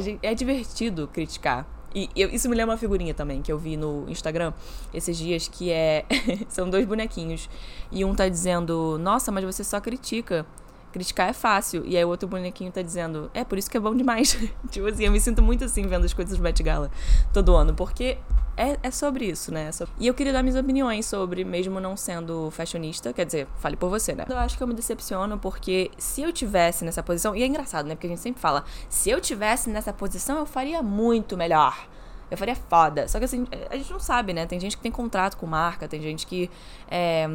gente, 0.00 0.18
é 0.22 0.34
divertido 0.34 1.06
criticar. 1.06 1.66
E 1.94 2.08
eu, 2.14 2.28
isso 2.30 2.48
me 2.48 2.54
lembra 2.54 2.74
uma 2.74 2.78
figurinha 2.78 3.12
também 3.12 3.42
que 3.42 3.50
eu 3.50 3.58
vi 3.58 3.76
no 3.76 4.08
Instagram 4.08 4.52
esses 4.94 5.16
dias, 5.16 5.48
que 5.48 5.70
é. 5.70 6.04
são 6.48 6.70
dois 6.70 6.86
bonequinhos. 6.86 7.50
E 7.90 8.04
um 8.04 8.14
tá 8.14 8.28
dizendo, 8.28 8.96
nossa, 8.98 9.32
mas 9.32 9.44
você 9.44 9.64
só 9.64 9.80
critica 9.80 10.46
criticar 10.92 11.28
é 11.28 11.32
fácil. 11.32 11.84
E 11.86 11.96
aí 11.96 12.04
o 12.04 12.08
outro 12.08 12.28
bonequinho 12.28 12.70
tá 12.70 12.82
dizendo, 12.82 13.30
é 13.34 13.44
por 13.44 13.58
isso 13.58 13.70
que 13.70 13.76
é 13.76 13.80
bom 13.80 13.94
demais. 13.94 14.38
tipo 14.70 14.86
assim, 14.86 15.04
eu 15.04 15.12
me 15.12 15.20
sinto 15.20 15.42
muito 15.42 15.64
assim 15.64 15.86
vendo 15.86 16.04
as 16.04 16.12
coisas 16.12 16.36
do 16.36 16.42
Met 16.42 16.62
Gala 16.62 16.90
todo 17.32 17.54
ano, 17.54 17.74
porque 17.74 18.18
é, 18.56 18.78
é 18.82 18.90
sobre 18.90 19.24
isso, 19.24 19.52
né? 19.52 19.68
É 19.68 19.72
sobre... 19.72 19.92
E 19.98 20.06
eu 20.06 20.14
queria 20.14 20.32
dar 20.32 20.42
minhas 20.42 20.56
opiniões 20.56 21.06
sobre, 21.06 21.44
mesmo 21.44 21.80
não 21.80 21.96
sendo 21.96 22.50
fashionista, 22.50 23.12
quer 23.12 23.24
dizer, 23.24 23.46
fale 23.56 23.76
por 23.76 23.88
você, 23.88 24.14
né? 24.14 24.26
Eu 24.28 24.36
acho 24.36 24.56
que 24.56 24.62
eu 24.62 24.66
me 24.66 24.74
decepciono 24.74 25.38
porque 25.38 25.90
se 25.96 26.20
eu 26.20 26.32
tivesse 26.32 26.84
nessa 26.84 27.02
posição, 27.02 27.34
e 27.34 27.42
é 27.42 27.46
engraçado, 27.46 27.86
né? 27.86 27.94
Porque 27.94 28.06
a 28.06 28.10
gente 28.10 28.20
sempre 28.20 28.40
fala, 28.40 28.64
se 28.88 29.08
eu 29.08 29.20
tivesse 29.20 29.70
nessa 29.70 29.92
posição, 29.92 30.38
eu 30.38 30.46
faria 30.46 30.82
muito 30.82 31.36
melhor. 31.36 31.88
Eu 32.30 32.36
faria 32.36 32.54
foda. 32.54 33.08
Só 33.08 33.18
que 33.18 33.24
assim, 33.24 33.46
a 33.70 33.76
gente 33.76 33.90
não 33.90 33.98
sabe, 33.98 34.32
né? 34.32 34.46
Tem 34.46 34.60
gente 34.60 34.76
que 34.76 34.82
tem 34.82 34.92
contrato 34.92 35.36
com 35.36 35.46
marca, 35.46 35.88
tem 35.88 36.00
gente 36.00 36.26
que 36.26 36.50
é, 36.88 37.26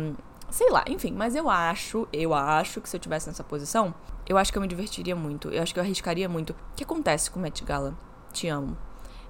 Sei 0.55 0.69
lá, 0.69 0.85
enfim, 0.87 1.11
mas 1.11 1.35
eu 1.35 1.49
acho, 1.49 2.07
eu 2.13 2.33
acho 2.33 2.79
que 2.79 2.87
se 2.87 2.95
eu 2.95 2.99
tivesse 3.01 3.27
nessa 3.27 3.43
posição, 3.43 3.93
eu 4.25 4.37
acho 4.37 4.53
que 4.53 4.57
eu 4.57 4.61
me 4.61 4.69
divertiria 4.69 5.13
muito. 5.13 5.49
Eu 5.49 5.61
acho 5.61 5.73
que 5.73 5.79
eu 5.81 5.83
arriscaria 5.83 6.29
muito. 6.29 6.51
O 6.51 6.55
que 6.77 6.85
acontece 6.85 7.29
com 7.29 7.41
Met 7.41 7.61
Gala? 7.65 7.93
Te 8.31 8.47
amo. 8.47 8.77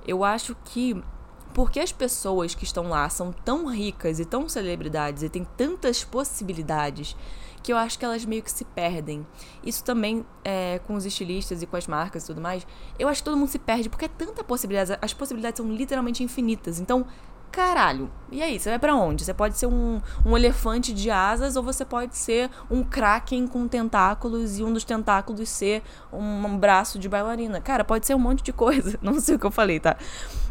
Eu 0.05 0.23
acho 0.23 0.55
que 0.63 1.03
porque 1.51 1.79
as 1.79 1.91
pessoas 1.91 2.53
que 2.53 2.63
estão 2.63 2.89
lá 2.89 3.09
são 3.09 3.31
tão 3.31 3.65
ricas 3.65 4.19
e 4.19 4.25
tão 4.25 4.47
celebridades 4.47 5.23
e 5.23 5.29
têm 5.29 5.47
tantas 5.57 6.03
possibilidades 6.03 7.17
que 7.63 7.73
eu 7.73 7.77
acho 7.77 7.97
que 7.97 8.05
elas 8.05 8.23
meio 8.23 8.43
que 8.43 8.51
se 8.51 8.63
perdem. 8.63 9.25
Isso 9.63 9.83
também 9.83 10.23
é, 10.43 10.79
com 10.85 10.93
os 10.93 11.07
estilistas 11.07 11.63
e 11.63 11.65
com 11.65 11.75
as 11.75 11.87
marcas 11.87 12.23
e 12.23 12.27
tudo 12.27 12.39
mais. 12.39 12.67
Eu 12.99 13.07
acho 13.07 13.23
que 13.23 13.25
todo 13.25 13.35
mundo 13.35 13.49
se 13.49 13.57
perde 13.57 13.89
porque 13.89 14.05
é 14.05 14.09
tanta 14.09 14.43
possibilidade. 14.43 14.99
As 15.01 15.11
possibilidades 15.11 15.57
são 15.57 15.73
literalmente 15.73 16.21
infinitas. 16.21 16.79
Então, 16.79 17.07
caralho. 17.55 18.11
E 18.29 18.43
aí, 18.43 18.59
você 18.59 18.69
vai 18.69 18.77
para 18.77 18.93
onde? 18.93 19.23
Você 19.23 19.33
pode 19.33 19.57
ser 19.57 19.65
um, 19.65 20.01
um 20.25 20.35
elefante 20.35 20.91
de 20.91 21.09
asas 21.09 21.55
ou 21.55 21.63
você 21.63 21.85
pode 21.85 22.17
ser 22.17 22.51
um 22.69 22.83
kraken 22.83 23.47
com 23.47 23.65
tentáculos 23.65 24.59
e 24.59 24.63
um 24.63 24.73
dos 24.73 24.83
tentáculos 24.83 25.47
ser 25.47 25.81
um, 26.11 26.57
braço 26.57 26.99
de 26.99 27.07
bailarina. 27.07 27.61
Cara, 27.61 27.85
pode 27.85 28.05
ser 28.05 28.13
um 28.13 28.19
monte 28.19 28.43
de 28.43 28.51
coisa. 28.51 28.99
Não 29.01 29.21
sei 29.21 29.35
o 29.35 29.39
que 29.39 29.45
eu 29.45 29.51
falei, 29.51 29.79
tá? 29.79 29.95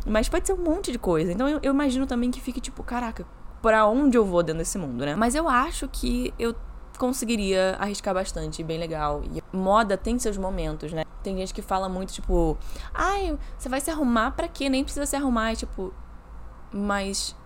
Mas 0.06 0.30
pode 0.30 0.46
ser 0.46 0.54
um 0.54 0.64
monte 0.64 0.90
de 0.90 0.98
coisa. 0.98 1.30
Então 1.30 1.46
eu, 1.46 1.60
eu 1.62 1.74
imagino 1.74 2.06
também 2.06 2.30
que 2.30 2.40
fique 2.40 2.58
tipo, 2.58 2.82
caraca, 2.82 3.26
para 3.60 3.86
onde 3.86 4.16
eu 4.16 4.24
vou 4.24 4.42
dentro 4.42 4.60
desse 4.60 4.78
mundo, 4.78 5.04
né? 5.04 5.14
Mas 5.14 5.34
eu 5.34 5.46
acho 5.46 5.86
que 5.88 6.32
eu 6.38 6.54
conseguiria 6.98 7.76
arriscar 7.78 8.14
bastante, 8.14 8.62
bem 8.62 8.78
legal. 8.78 9.22
E 9.30 9.42
moda 9.54 9.98
tem 9.98 10.18
seus 10.18 10.38
momentos, 10.38 10.90
né? 10.90 11.04
Tem 11.22 11.36
gente 11.36 11.52
que 11.52 11.60
fala 11.60 11.86
muito, 11.86 12.14
tipo, 12.14 12.56
ai, 12.94 13.38
você 13.58 13.68
vai 13.68 13.80
se 13.80 13.90
arrumar 13.90 14.30
para 14.30 14.48
quê? 14.48 14.70
Nem 14.70 14.82
precisa 14.84 15.04
se 15.04 15.16
arrumar. 15.16 15.52
E, 15.52 15.56
tipo, 15.56 15.92
mas 16.74 17.36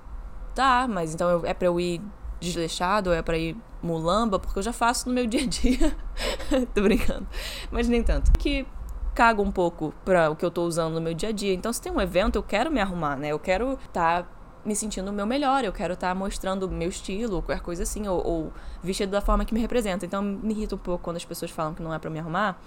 tá, 0.55 0.89
mas 0.89 1.15
então 1.15 1.29
eu, 1.29 1.47
é 1.47 1.53
pra 1.53 1.67
eu 1.67 1.79
ir 1.79 2.01
desleixado 2.41 3.11
ou 3.11 3.17
é 3.17 3.21
pra 3.21 3.37
ir 3.37 3.57
mulamba? 3.83 4.39
Porque 4.39 4.59
eu 4.59 4.63
já 4.63 4.73
faço 4.73 5.09
no 5.09 5.15
meu 5.15 5.27
dia 5.29 5.43
a 5.43 5.47
dia. 5.47 5.97
tô 6.75 6.83
brincando. 6.83 7.27
Mas 7.71 7.87
nem 7.89 8.03
tanto. 8.03 8.33
Que 8.33 8.67
caga 9.15 9.43
um 9.43 9.53
pouco 9.53 9.93
pra 10.05 10.31
o 10.31 10.37
que 10.37 10.45
eu 10.45 10.51
tô 10.51 10.65
usando 10.65 10.95
no 10.95 11.01
meu 11.01 11.13
dia 11.13 11.29
a 11.29 11.33
dia. 11.33 11.53
Então, 11.53 11.73
se 11.73 11.83
tem 11.83 11.93
um 11.93 12.01
evento, 12.01 12.37
eu 12.37 12.43
quero 12.43 12.71
me 12.71 12.81
arrumar, 12.81 13.17
né? 13.17 13.29
Eu 13.29 13.39
quero 13.39 13.79
tá 13.93 14.27
me 14.65 14.75
sentindo 14.75 15.11
o 15.11 15.13
meu 15.13 15.27
melhor, 15.27 15.65
eu 15.65 15.73
quero 15.73 15.95
estar 15.95 16.09
tá 16.09 16.15
mostrando 16.15 16.69
meu 16.69 16.89
estilo, 16.89 17.43
qualquer 17.43 17.63
coisa 17.63 17.85
assim, 17.85 18.07
ou, 18.07 18.27
ou 18.27 18.53
vestido 18.83 19.11
da 19.13 19.21
forma 19.21 19.45
que 19.45 19.55
me 19.55 19.61
representa. 19.61 20.07
Então, 20.07 20.23
me 20.23 20.53
irrita 20.55 20.75
um 20.75 20.79
pouco 20.79 21.05
quando 21.05 21.17
as 21.17 21.25
pessoas 21.25 21.51
falam 21.51 21.75
que 21.75 21.83
não 21.83 21.93
é 21.93 21.99
para 21.99 22.11
me 22.11 22.19
arrumar, 22.19 22.61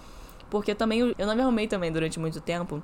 porque 0.50 0.74
também 0.74 1.14
eu 1.18 1.28
não 1.28 1.36
me 1.36 1.42
arrumei 1.42 1.68
também 1.68 1.92
durante 1.92 2.20
muito 2.20 2.40
tempo 2.42 2.82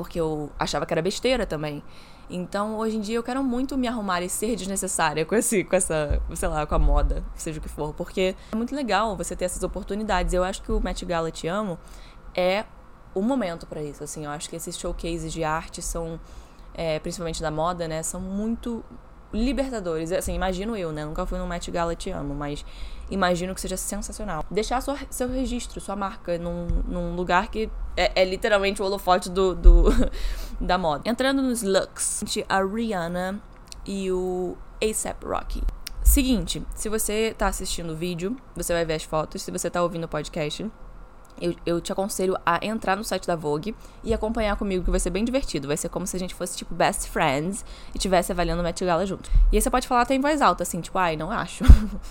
porque 0.00 0.18
eu 0.18 0.50
achava 0.58 0.86
que 0.86 0.94
era 0.94 1.02
besteira 1.02 1.44
também. 1.44 1.82
Então, 2.30 2.78
hoje 2.78 2.96
em 2.96 3.00
dia, 3.00 3.16
eu 3.16 3.22
quero 3.22 3.42
muito 3.42 3.76
me 3.76 3.88
arrumar 3.88 4.22
e 4.22 4.28
ser 4.28 4.54
desnecessária 4.54 5.26
com, 5.26 5.34
esse, 5.34 5.64
com 5.64 5.74
essa, 5.74 6.22
sei 6.34 6.48
lá, 6.48 6.66
com 6.66 6.74
a 6.74 6.78
moda, 6.78 7.24
seja 7.34 7.58
o 7.58 7.62
que 7.62 7.68
for, 7.68 7.92
porque 7.94 8.36
é 8.52 8.56
muito 8.56 8.74
legal 8.74 9.16
você 9.16 9.34
ter 9.34 9.46
essas 9.46 9.62
oportunidades. 9.62 10.32
Eu 10.32 10.44
acho 10.44 10.62
que 10.62 10.70
o 10.70 10.80
Met 10.80 11.04
Gala 11.04 11.30
Te 11.30 11.48
Amo 11.48 11.78
é 12.34 12.64
o 13.14 13.20
momento 13.20 13.66
para 13.66 13.82
isso, 13.82 14.04
assim. 14.04 14.24
Eu 14.24 14.30
acho 14.30 14.48
que 14.48 14.56
esses 14.56 14.78
showcases 14.78 15.32
de 15.32 15.42
arte 15.42 15.82
são, 15.82 16.20
é, 16.72 16.98
principalmente 17.00 17.42
da 17.42 17.50
moda, 17.50 17.88
né, 17.88 18.02
são 18.02 18.20
muito 18.20 18.84
libertadores. 19.32 20.12
Assim, 20.12 20.34
imagino 20.34 20.76
eu, 20.76 20.92
né? 20.92 21.04
Nunca 21.04 21.24
fui 21.26 21.38
no 21.38 21.46
Met 21.46 21.70
Gala 21.70 21.94
Te 21.94 22.10
Amo, 22.10 22.34
mas 22.34 22.64
imagino 23.10 23.54
que 23.54 23.60
seja 23.60 23.76
sensacional. 23.76 24.44
Deixar 24.50 24.80
sua, 24.80 24.96
seu 25.08 25.28
registro, 25.28 25.80
sua 25.80 25.96
marca 25.96 26.38
num, 26.38 26.66
num 26.86 27.14
lugar 27.14 27.48
que 27.48 27.70
é, 27.96 28.22
é 28.22 28.24
literalmente 28.24 28.80
o 28.82 28.84
holofote 28.84 29.30
do, 29.30 29.54
do 29.54 29.84
da 30.60 30.76
moda. 30.76 31.08
Entrando 31.08 31.42
nos 31.42 31.62
looks, 31.62 32.22
a 32.48 32.62
Rihanna 32.62 33.40
e 33.86 34.10
o 34.12 34.56
ASAP 34.82 35.24
Rocky. 35.24 35.62
Seguinte, 36.02 36.62
se 36.74 36.88
você 36.88 37.34
tá 37.36 37.46
assistindo 37.46 37.92
o 37.92 37.96
vídeo, 37.96 38.36
você 38.54 38.72
vai 38.72 38.84
ver 38.84 38.94
as 38.94 39.04
fotos. 39.04 39.42
Se 39.42 39.50
você 39.50 39.70
tá 39.70 39.82
ouvindo 39.82 40.04
o 40.04 40.08
podcast, 40.08 40.68
eu, 41.40 41.54
eu, 41.64 41.80
te 41.80 41.92
aconselho 41.92 42.36
a 42.44 42.64
entrar 42.64 42.96
no 42.96 43.04
site 43.04 43.26
da 43.26 43.36
Vogue 43.36 43.74
e 44.02 44.12
acompanhar 44.12 44.56
comigo, 44.56 44.84
que 44.84 44.90
vai 44.90 45.00
ser 45.00 45.10
bem 45.10 45.24
divertido. 45.24 45.68
Vai 45.68 45.76
ser 45.76 45.88
como 45.88 46.06
se 46.06 46.16
a 46.16 46.18
gente 46.18 46.34
fosse, 46.34 46.56
tipo, 46.56 46.74
best 46.74 47.08
friends 47.08 47.64
e 47.94 47.98
tivesse 47.98 48.32
avaliando 48.32 48.60
o 48.60 48.64
Met 48.64 48.84
Gala 48.84 49.06
junto. 49.06 49.30
E 49.50 49.56
aí 49.56 49.62
você 49.62 49.70
pode 49.70 49.86
falar 49.88 50.02
até 50.02 50.14
em 50.14 50.20
voz 50.20 50.42
alta, 50.42 50.62
assim, 50.62 50.80
tipo, 50.80 50.98
ai, 50.98 51.16
não 51.16 51.30
acho. 51.30 51.64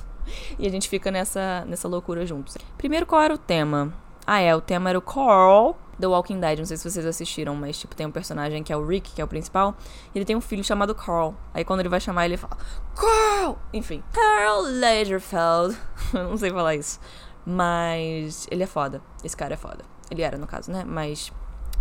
e 0.58 0.66
a 0.66 0.70
gente 0.70 0.90
fica 0.90 1.12
nessa, 1.12 1.66
nessa 1.68 1.88
loucura 1.88 2.26
juntos. 2.26 2.58
Primeiro, 2.78 3.06
qual 3.06 3.22
era 3.22 3.34
o 3.34 3.38
tema? 3.38 3.94
Ah, 4.26 4.40
é, 4.40 4.56
o 4.56 4.62
tema 4.62 4.90
era 4.90 4.98
o 4.98 5.02
Carl, 5.02 5.76
The 6.00 6.08
Walking 6.08 6.40
Dead. 6.40 6.60
Não 6.60 6.66
sei 6.66 6.78
se 6.78 6.90
vocês 6.90 7.06
assistiram, 7.06 7.56
mas, 7.56 7.78
tipo, 7.78 7.96
tem 7.96 8.06
um 8.06 8.12
personagem 8.12 8.64
que 8.64 8.72
é 8.72 8.78
o 8.78 8.86
Rick, 8.86 9.12
que 9.12 9.22
é 9.22 9.24
o 9.24 9.28
principal, 9.28 9.76
e 10.14 10.18
ele 10.18 10.26
tem 10.26 10.36
um 10.36 10.42
filho 10.42 10.64
chamado 10.64 10.96
Carl. 10.96 11.34
Aí 11.54 11.64
quando 11.64 11.82
ele 11.82 11.90
vai 11.90 12.00
chamar, 12.00 12.26
ele 12.26 12.38
fala, 12.38 12.58
Carl! 12.96 13.58
Enfim, 13.74 14.04
Carl 14.12 14.64
Lagerfeld. 14.80 15.78
não 16.14 16.38
sei 16.38 16.52
falar 16.52 16.76
isso. 16.76 17.00
Mas 17.46 18.48
ele 18.52 18.64
é 18.64 18.68
foda. 18.68 19.02
Esse 19.24 19.36
cara 19.36 19.54
é 19.54 19.58
foda. 19.58 19.84
Ele 20.12 20.22
era, 20.22 20.38
no 20.38 20.48
caso, 20.48 20.72
né? 20.72 20.84
Mas 20.86 21.32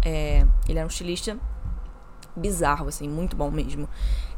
é, 0.04 0.46
ele 0.68 0.78
era 0.78 0.84
um 0.84 0.88
estilista 0.88 1.38
bizarro, 2.36 2.88
assim, 2.88 3.08
muito 3.08 3.36
bom 3.36 3.50
mesmo. 3.50 3.88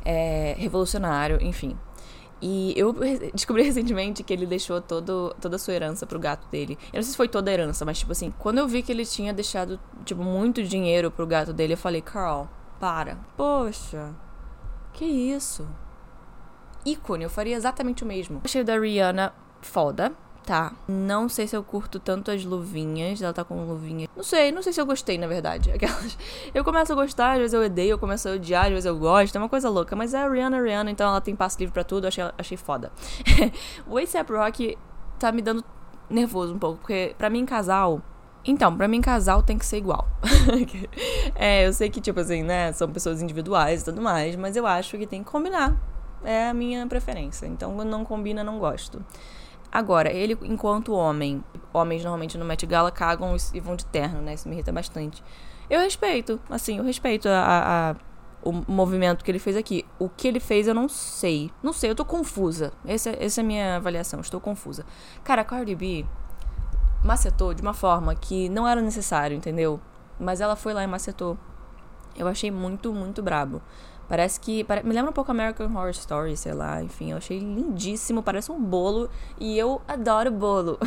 É, 0.05 0.55
revolucionário, 0.59 1.39
enfim. 1.43 1.77
E 2.43 2.73
eu 2.77 2.95
descobri 3.35 3.63
recentemente 3.65 4.23
que 4.23 4.33
ele 4.33 4.47
deixou 4.47 4.81
todo, 4.81 5.35
toda 5.41 5.57
a 5.57 5.59
sua 5.59 5.75
herança 5.75 6.07
pro 6.07 6.19
gato 6.19 6.49
dele. 6.49 6.79
Eu 6.93 6.97
não 6.97 7.03
sei 7.03 7.11
se 7.13 7.17
foi 7.17 7.29
toda 7.29 7.51
a 7.51 7.55
herança, 7.55 7.85
mas 7.85 7.99
tipo 7.99 8.13
assim, 8.13 8.33
quando 8.39 8.59
eu 8.59 8.69
vi 8.69 8.83
que 8.83 8.91
ele 8.91 9.05
tinha 9.05 9.33
deixado, 9.33 9.79
tipo, 10.05 10.23
muito 10.23 10.63
dinheiro 10.63 11.11
pro 11.11 11.27
gato 11.27 11.53
dele, 11.53 11.75
eu 11.75 11.79
falei, 11.79 12.01
Carl, 12.01 12.49
para. 12.79 13.19
Poxa, 13.37 14.15
que 14.93 15.05
isso? 15.05 15.69
Ícone, 16.85 17.25
eu 17.25 17.31
faria 17.31 17.57
exatamente 17.57 18.05
o 18.05 18.07
mesmo. 18.07 18.41
Achei 18.45 18.65
da 18.65 18.79
Rihanna 18.79 19.35
foda, 19.61 20.13
Tá. 20.45 20.73
Não 20.89 21.29
sei 21.29 21.47
se 21.47 21.57
eu 21.57 21.63
curto 21.63 22.01
tanto 22.01 22.31
as 22.31 22.45
luvinhas. 22.45 23.21
Ela 23.21 23.33
tá 23.33 23.45
com 23.45 23.65
luvinha. 23.65 24.09
Não 24.17 24.23
sei, 24.23 24.51
não 24.51 24.63
sei 24.63 24.73
se 24.73 24.81
eu 24.81 24.87
gostei, 24.87 25.19
na 25.19 25.27
verdade. 25.27 25.71
Aquelas. 25.73 26.17
Eu 26.55 26.65
começo 26.65 26.93
a 26.93 26.95
gostar, 26.95 27.33
às 27.33 27.39
vezes 27.39 27.55
eu 27.55 27.63
odeio, 27.63 27.91
eu 27.93 27.99
começo 27.99 28.29
a 28.29 28.33
odiar, 28.33 28.65
às 28.65 28.71
vezes 28.71 28.87
eu 28.87 28.99
gosto. 28.99 29.37
É 29.37 29.39
uma 29.39 29.49
coisa 29.49 29.69
louca. 29.69 29.95
Mas 29.95 30.15
é 30.15 30.23
a 30.23 30.29
Rihanna, 30.29 30.59
a 30.59 30.63
Rihanna, 30.63 30.91
então 30.91 31.09
ela 31.09 31.21
tem 31.21 31.37
passo 31.37 31.59
livre 31.59 31.73
pra 31.73 31.85
tudo. 31.85 32.07
Achei, 32.07 32.25
achei 32.37 32.57
foda. 32.57 32.91
o 33.87 33.99
A$AP 33.99 34.31
Rock 34.31 34.79
tá 35.19 35.31
me 35.31 35.43
dando 35.43 35.65
nervoso 36.09 36.55
um 36.55 36.59
pouco. 36.59 36.79
Porque 36.79 37.15
pra 37.17 37.31
mim, 37.31 37.45
casal. 37.45 38.03
Então, 38.43 38.75
pra 38.75 38.89
mim, 38.89 39.03
casal 39.03 39.43
tem 39.43 39.59
que 39.59 39.67
ser 39.67 39.77
igual. 39.77 40.09
é, 41.37 41.67
eu 41.67 41.73
sei 41.75 41.91
que, 41.91 42.01
tipo 42.01 42.19
assim, 42.19 42.43
né? 42.43 42.73
São 42.73 42.91
pessoas 42.91 43.21
individuais 43.21 43.83
e 43.83 43.85
tudo 43.85 44.01
mais. 44.01 44.35
Mas 44.35 44.57
eu 44.57 44.67
acho 44.67 44.97
que 44.97 45.07
tem 45.07 45.23
que 45.23 45.31
combinar. 45.31 45.77
É 46.25 46.49
a 46.49 46.55
minha 46.55 46.87
preferência. 46.87 47.47
Então, 47.47 47.75
quando 47.75 47.91
não 47.91 48.05
combina, 48.05 48.43
não 48.43 48.59
gosto. 48.59 49.05
Agora, 49.73 50.13
ele, 50.13 50.37
enquanto 50.43 50.93
homem, 50.93 51.45
homens 51.73 52.03
normalmente 52.03 52.37
no 52.37 52.45
Met 52.45 52.67
Gala 52.67 52.91
cagam 52.91 53.37
e 53.55 53.61
vão 53.61 53.77
de 53.77 53.85
terno, 53.87 54.21
né? 54.21 54.35
Isso 54.35 54.49
me 54.49 54.55
irrita 54.55 54.73
bastante. 54.73 55.23
Eu 55.69 55.81
respeito, 55.81 56.41
assim, 56.51 56.79
eu 56.79 56.85
respeito 56.85 57.29
a, 57.29 57.93
a, 57.93 57.97
o 58.43 58.53
movimento 58.67 59.25
que 59.25 59.31
ele 59.31 59.39
fez 59.39 59.57
aqui. 59.57 59.87
O 59.99 60.09
que 60.09 60.27
ele 60.27 60.41
fez 60.41 60.67
eu 60.67 60.75
não 60.75 60.89
sei. 60.89 61.53
Não 61.63 61.73
sei, 61.73 61.91
eu 61.91 61.95
tô 61.95 62.05
confusa. 62.05 62.73
Essa, 62.85 63.11
essa 63.11 63.41
é 63.41 63.43
a 63.43 63.47
minha 63.47 63.77
avaliação, 63.77 64.21
estou 64.21 64.41
confusa. 64.41 64.85
Cara, 65.23 65.43
a 65.43 65.45
Cardi 65.45 65.77
B 65.77 66.05
macetou 67.05 67.55
de 67.55 67.63
uma 67.63 67.73
forma 67.73 68.15
que 68.15 68.49
não 68.49 68.67
era 68.67 68.83
necessário, 68.83 69.37
entendeu? 69.37 69.81
Mas 70.19 70.41
ela 70.41 70.57
foi 70.57 70.75
lá 70.75 70.83
e 70.83 70.87
macetou. 70.87 71.39
Eu 72.17 72.27
achei 72.27 72.51
muito, 72.51 72.93
muito 72.93 73.23
brabo. 73.23 73.63
Parece 74.11 74.41
que. 74.41 74.65
Pare, 74.65 74.83
me 74.83 74.93
lembra 74.93 75.13
um 75.13 75.15
pouco 75.15 75.31
American 75.31 75.69
Horror 75.69 75.91
Story, 75.91 76.37
sei 76.37 76.53
lá. 76.53 76.83
Enfim, 76.83 77.13
eu 77.13 77.19
achei 77.19 77.39
lindíssimo. 77.39 78.25
Parece 78.25 78.51
um 78.51 78.61
bolo. 78.61 79.09
E 79.39 79.57
eu 79.57 79.81
adoro 79.87 80.33
bolo. 80.33 80.81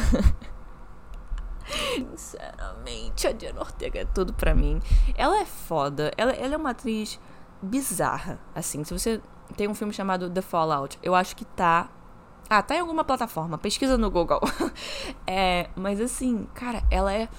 Sinceramente, 1.96 3.25
a 3.25 3.32
Diana 3.32 3.62
Ortega 3.62 4.01
é 4.01 4.06
tudo 4.06 4.34
pra 4.34 4.53
mim. 4.53 4.82
Ela 5.15 5.39
é 5.39 5.46
foda. 5.46 6.12
Ela, 6.18 6.34
ela 6.34 6.56
é 6.56 6.58
uma 6.58 6.72
atriz 6.72 7.18
bizarra. 7.62 8.38
Assim, 8.53 8.84
se 8.84 8.94
você 8.94 9.22
tem 9.56 9.70
um 9.70 9.74
filme 9.74 9.94
chamado 9.94 10.30
The 10.30 10.42
Fallout, 10.42 11.00
eu 11.01 11.15
acho 11.15 11.34
que 11.34 11.46
tá. 11.46 11.89
Ah, 12.50 12.62
tá 12.62 12.75
em 12.75 12.82
alguma 12.82 13.06
plataforma. 13.06 13.58
Pesquisa 13.58 13.98
no 13.98 14.12
Google. 14.12 14.42
é, 15.25 15.70
mas 15.77 16.01
assim, 16.01 16.46
cara, 16.53 16.84
ela 16.92 17.13
é 17.13 17.30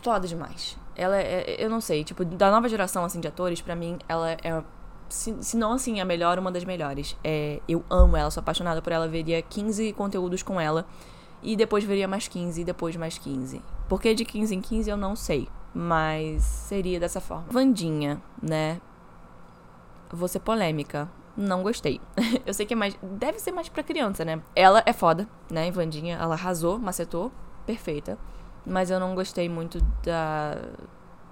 foda 0.00 0.28
demais. 0.28 0.78
Ela 0.94 1.18
é, 1.18 1.56
eu 1.58 1.68
não 1.68 1.80
sei, 1.80 2.04
tipo, 2.04 2.24
da 2.24 2.50
nova 2.52 2.68
geração, 2.68 3.04
assim, 3.04 3.18
de 3.20 3.26
atores, 3.26 3.60
para 3.60 3.74
mim, 3.74 3.98
ela 4.08 4.30
é 4.30 4.62
se, 5.08 5.36
se 5.40 5.56
não 5.56 5.72
assim, 5.72 6.00
a 6.00 6.04
melhor, 6.04 6.38
uma 6.38 6.50
das 6.50 6.64
melhores. 6.64 7.16
É, 7.22 7.60
eu 7.68 7.84
amo 7.88 8.16
ela, 8.16 8.30
sou 8.30 8.40
apaixonada 8.40 8.82
por 8.82 8.92
ela, 8.92 9.08
veria 9.08 9.40
15 9.42 9.92
conteúdos 9.92 10.42
com 10.42 10.60
ela. 10.60 10.86
E 11.42 11.56
depois 11.56 11.84
veria 11.84 12.08
mais 12.08 12.26
15, 12.26 12.60
e 12.60 12.64
depois 12.64 12.96
mais 12.96 13.18
15. 13.18 13.62
Porque 13.88 14.14
de 14.14 14.24
15 14.24 14.54
em 14.54 14.60
15 14.60 14.90
eu 14.90 14.96
não 14.96 15.14
sei. 15.14 15.48
Mas 15.72 16.42
seria 16.42 16.98
dessa 16.98 17.20
forma. 17.20 17.44
Vandinha, 17.50 18.20
né? 18.42 18.80
Vou 20.10 20.26
ser 20.26 20.40
polêmica. 20.40 21.08
Não 21.36 21.62
gostei. 21.62 22.00
eu 22.46 22.54
sei 22.54 22.64
que 22.64 22.72
é 22.72 22.76
mais. 22.76 22.96
Deve 23.02 23.38
ser 23.38 23.52
mais 23.52 23.68
pra 23.68 23.82
criança, 23.82 24.24
né? 24.24 24.40
Ela 24.54 24.82
é 24.86 24.92
foda, 24.92 25.28
né? 25.50 25.70
Vandinha, 25.70 26.16
ela 26.16 26.34
arrasou, 26.34 26.78
macetou. 26.78 27.30
Perfeita. 27.66 28.18
Mas 28.64 28.90
eu 28.90 28.98
não 28.98 29.14
gostei 29.14 29.48
muito 29.48 29.80
da 30.02 30.56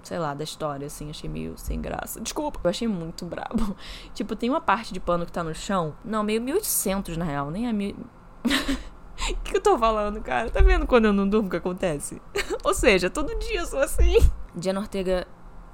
sei 0.07 0.19
lá, 0.19 0.33
da 0.33 0.43
história, 0.43 0.87
assim, 0.87 1.09
achei 1.09 1.29
meio 1.29 1.57
sem 1.57 1.81
graça. 1.81 2.21
Desculpa, 2.21 2.59
eu 2.63 2.69
achei 2.69 2.87
muito 2.87 3.25
brabo. 3.25 3.75
Tipo, 4.13 4.35
tem 4.35 4.49
uma 4.49 4.61
parte 4.61 4.93
de 4.93 4.99
pano 4.99 5.25
que 5.25 5.31
tá 5.31 5.43
no 5.43 5.53
chão, 5.53 5.95
não, 6.03 6.23
meio 6.23 6.41
1800 6.41 7.17
na 7.17 7.25
real, 7.25 7.51
nem 7.51 7.67
a 7.67 7.73
mil... 7.73 7.95
O 9.29 9.35
que 9.43 9.55
eu 9.55 9.61
tô 9.61 9.77
falando, 9.77 10.21
cara? 10.21 10.49
Tá 10.49 10.61
vendo 10.61 10.85
quando 10.85 11.05
eu 11.05 11.13
não 11.13 11.27
durmo 11.27 11.47
o 11.47 11.49
que 11.49 11.55
acontece? 11.55 12.21
Ou 12.63 12.73
seja, 12.73 13.09
todo 13.09 13.33
dia 13.39 13.61
eu 13.61 13.65
sou 13.65 13.79
assim. 13.79 14.17
Diana 14.53 14.81
Ortega 14.81 15.25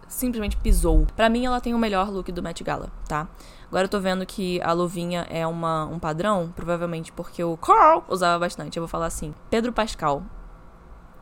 simplesmente 0.08 0.56
pisou. 0.58 1.08
Para 1.16 1.28
mim, 1.28 1.46
ela 1.46 1.60
tem 1.60 1.74
o 1.74 1.78
melhor 1.78 2.10
look 2.10 2.32
do 2.32 2.44
Met 2.44 2.64
Gala, 2.64 2.92
tá? 3.08 3.28
Agora 3.68 3.86
eu 3.86 3.90
tô 3.90 4.00
vendo 4.00 4.26
que 4.26 4.62
a 4.62 4.74
luvinha 4.74 5.26
é 5.30 5.48
uma, 5.48 5.86
um 5.86 5.98
padrão, 5.98 6.54
provavelmente 6.56 7.12
porque 7.12 7.44
o 7.44 7.58
Carl 7.58 8.04
usava 8.08 8.38
bastante. 8.38 8.78
Eu 8.78 8.84
vou 8.84 8.88
falar 8.88 9.08
assim: 9.08 9.34
Pedro 9.50 9.74
Pascal. 9.74 10.24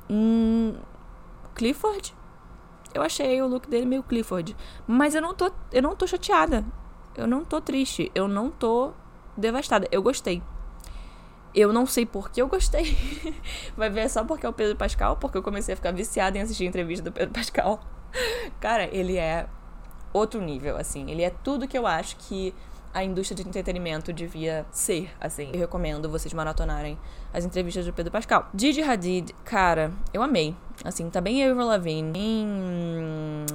Hum, 0.10 0.76
Clifford? 1.56 2.16
Eu 2.94 3.02
achei 3.02 3.42
o 3.42 3.48
look 3.48 3.70
dele 3.70 3.86
meio 3.86 4.04
Clifford. 4.04 4.56
Mas 4.88 5.16
eu 5.16 5.22
não 5.22 5.34
tô, 5.34 5.52
eu 5.72 5.82
não 5.82 5.96
tô 5.96 6.08
chateada. 6.08 6.66
Eu 7.16 7.28
não 7.28 7.44
tô 7.44 7.62
triste. 7.62 8.12
Eu 8.16 8.28
não 8.28 8.50
tô 8.50 8.92
devastada. 9.38 9.88
Eu 9.92 10.02
gostei. 10.02 10.42
Eu 11.54 11.74
não 11.74 11.86
sei 11.86 12.06
por 12.06 12.30
que 12.30 12.42
eu 12.42 12.48
gostei. 12.48 12.96
Vai 13.76 13.90
ver 13.90 14.10
só 14.10 14.24
porque 14.24 14.46
é 14.46 14.50
o 14.50 14.54
Pedro 14.54 14.76
Pascal, 14.76 15.18
porque 15.18 15.38
eu 15.38 15.44
comecei 15.44 15.74
a 15.74 15.76
ficar 15.76 15.92
viciada 15.92 16.38
em 16.38 16.42
assistir 16.42 16.66
a 16.66 16.68
entrevista 16.68 17.04
do 17.04 17.12
Pedro 17.12 17.34
Pascal. 17.34 17.80
Cara, 18.60 18.86
ele 18.96 19.18
é 19.18 19.48
outro 20.14 20.42
nível, 20.42 20.78
assim. 20.78 21.10
Ele 21.10 21.24
é 21.24 21.30
tudo 21.30 21.68
que 21.68 21.78
eu 21.78 21.88
acho 21.88 22.16
que 22.18 22.54
a 22.94 23.04
indústria 23.04 23.36
de 23.36 23.48
entretenimento 23.48 24.12
devia 24.12 24.66
ser, 24.72 25.10
assim. 25.20 25.50
Eu 25.54 25.60
recomendo 25.60 26.10
vocês 26.10 26.34
maratonarem 26.34 26.98
as 27.34 27.46
entrevistas 27.46 27.86
do 27.86 27.94
Pedro 27.94 28.12
Pascal. 28.12 28.50
Didi 28.54 28.82
Hadid, 28.82 29.34
cara, 29.44 29.92
eu 30.14 30.22
amei. 30.22 30.56
Assim, 30.84 31.10
tá 31.10 31.22
bem 31.22 31.44
Avril 31.44 31.66
Lavigne, 31.66 32.12
bem... 32.12 33.46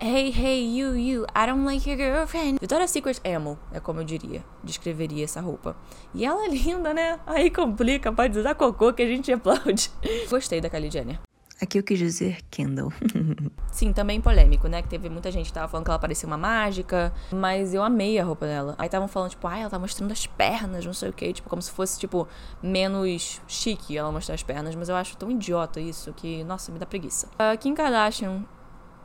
Hey, 0.00 0.30
hey, 0.30 0.78
you, 0.78 0.96
you, 0.96 1.26
I 1.34 1.44
don't 1.44 1.64
like 1.64 1.88
your 1.88 1.98
girlfriend. 1.98 2.60
Victoria's 2.60 2.92
Secret 2.92 3.20
emo, 3.24 3.58
é 3.72 3.80
como 3.80 3.98
eu 3.98 4.04
diria, 4.04 4.44
descreveria 4.62 5.24
essa 5.24 5.40
roupa. 5.40 5.76
E 6.14 6.24
ela 6.24 6.44
é 6.44 6.48
linda, 6.48 6.94
né? 6.94 7.18
Aí 7.26 7.50
complica, 7.50 8.12
pode 8.12 8.38
usar 8.38 8.54
cocô 8.54 8.92
que 8.92 9.02
a 9.02 9.06
gente 9.06 9.32
aplaude. 9.32 9.90
Gostei 10.30 10.60
da 10.60 10.70
Kylie 10.70 10.88
Jenner. 10.88 11.27
Aqui 11.60 11.78
eu 11.78 11.82
quis 11.82 11.98
dizer 11.98 12.38
Kendall. 12.50 12.92
Sim, 13.72 13.92
também 13.92 14.20
polêmico, 14.20 14.68
né? 14.68 14.80
Que 14.80 14.88
teve 14.88 15.08
muita 15.08 15.30
gente 15.32 15.46
que 15.46 15.52
tava 15.52 15.66
falando 15.66 15.84
que 15.84 15.90
ela 15.90 15.98
parecia 15.98 16.26
uma 16.26 16.38
mágica, 16.38 17.12
mas 17.32 17.74
eu 17.74 17.82
amei 17.82 18.18
a 18.18 18.24
roupa 18.24 18.46
dela. 18.46 18.74
Aí 18.78 18.86
estavam 18.86 19.08
falando, 19.08 19.30
tipo, 19.30 19.46
ai, 19.46 19.60
ela 19.60 19.70
tá 19.70 19.78
mostrando 19.78 20.12
as 20.12 20.26
pernas, 20.26 20.86
não 20.86 20.94
sei 20.94 21.10
o 21.10 21.12
quê. 21.12 21.32
Tipo, 21.32 21.48
como 21.48 21.60
se 21.60 21.70
fosse, 21.70 21.98
tipo, 21.98 22.28
menos 22.62 23.40
chique 23.48 23.96
ela 23.96 24.12
mostrar 24.12 24.36
as 24.36 24.42
pernas. 24.42 24.74
Mas 24.74 24.88
eu 24.88 24.94
acho 24.94 25.16
tão 25.16 25.30
idiota 25.30 25.80
isso 25.80 26.12
que, 26.12 26.44
nossa, 26.44 26.70
me 26.70 26.78
dá 26.78 26.86
preguiça. 26.86 27.28
A 27.38 27.56
Kim 27.56 27.74
Kardashian, 27.74 28.44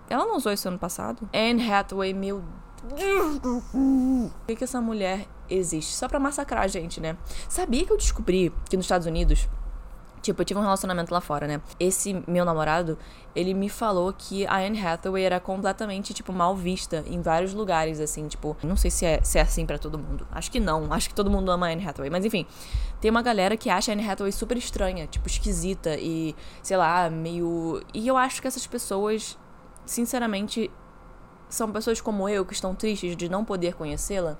ela 0.10 0.26
não 0.26 0.38
usou 0.38 0.54
isso 0.54 0.68
ano 0.68 0.78
passado? 0.78 1.28
Anne 1.34 1.72
Hathaway, 1.72 2.14
meu 2.14 2.44
por 2.84 4.46
que, 4.46 4.56
que 4.58 4.64
essa 4.64 4.82
mulher 4.82 5.26
existe? 5.50 5.94
Só 5.94 6.08
pra 6.08 6.20
massacrar 6.20 6.64
a 6.64 6.68
gente, 6.68 7.00
né? 7.00 7.18
Sabia 7.48 7.86
que 7.86 7.94
eu 7.94 7.98
descobri 7.98 8.54
que 8.70 8.76
nos 8.76 8.86
Estados 8.86 9.08
Unidos 9.08 9.48
Tipo, 10.24 10.42
eu 10.42 10.46
tive 10.46 10.58
um 10.58 10.64
relacionamento 10.64 11.14
lá 11.14 11.20
fora, 11.20 11.46
né? 11.46 11.62
Esse 11.78 12.24
meu 12.26 12.46
namorado, 12.46 12.98
ele 13.36 13.54
me 13.54 13.68
falou 13.68 14.14
que 14.18 14.48
a 14.48 14.56
Anne 14.56 14.80
Hathaway 14.80 15.26
era 15.26 15.38
completamente, 15.38 16.14
tipo, 16.14 16.32
mal 16.32 16.56
vista 16.56 17.04
em 17.06 17.22
vários 17.22 17.54
lugares, 17.54 18.00
assim, 18.00 18.26
tipo, 18.30 18.56
não 18.64 18.78
sei 18.78 18.90
se 18.90 19.06
é, 19.06 19.22
se 19.22 19.38
é 19.38 19.42
assim 19.42 19.66
para 19.66 19.78
todo 19.78 20.00
mundo. 20.00 20.26
Acho 20.32 20.50
que 20.50 20.62
não. 20.62 20.94
Acho 20.94 21.10
que 21.10 21.14
todo 21.14 21.30
mundo 21.30 21.52
ama 21.52 21.68
a 21.68 21.72
Anne 21.72 21.86
Hathaway. 21.86 22.10
Mas 22.10 22.24
enfim, 22.24 22.48
tem 23.02 23.12
uma 23.12 23.22
galera 23.22 23.58
que 23.58 23.70
acha 23.70 23.92
a 23.92 23.94
Anne 23.94 24.10
Hathaway 24.10 24.32
super 24.32 24.58
estranha, 24.58 25.06
tipo, 25.08 25.28
esquisita 25.28 25.98
e, 25.98 26.34
sei 26.62 26.78
lá, 26.78 27.10
meio. 27.10 27.84
E 27.94 28.08
eu 28.08 28.16
acho 28.16 28.42
que 28.42 28.48
essas 28.48 28.66
pessoas, 28.66 29.38
sinceramente, 29.86 30.72
são 31.50 31.70
pessoas 31.70 32.00
como 32.00 32.30
eu 32.30 32.46
que 32.46 32.54
estão 32.54 32.74
tristes 32.74 33.18
de 33.18 33.28
não 33.28 33.44
poder 33.44 33.76
conhecê-la 33.76 34.38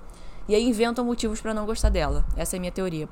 e 0.48 0.54
aí 0.54 0.62
inventam 0.62 1.04
motivos 1.04 1.40
para 1.40 1.54
não 1.54 1.64
gostar 1.64 1.88
dela. 1.88 2.24
Essa 2.36 2.56
é 2.56 2.58
a 2.58 2.60
minha 2.60 2.72
teoria. 2.72 3.08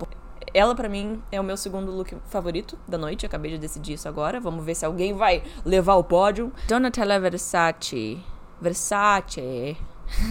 Ela, 0.53 0.75
para 0.75 0.89
mim, 0.89 1.23
é 1.31 1.41
o 1.41 1.45
meu 1.45 1.57
segundo 1.57 1.91
look 1.93 2.17
favorito 2.27 2.79
da 2.87 2.99
noite. 2.99 3.27
Acabei 3.27 3.53
de 3.53 3.59
decidir 3.59 3.95
isso 3.95 4.09
agora. 4.09 4.41
Vamos 4.41 4.65
ver 4.65 4.75
se 4.75 4.85
alguém 4.85 5.15
vai 5.15 5.43
levar 5.65 5.95
o 5.95 6.05
pódio. 6.05 6.53
Donatella 6.69 7.19
Versace. 7.21 8.23
Versace. 8.61 9.77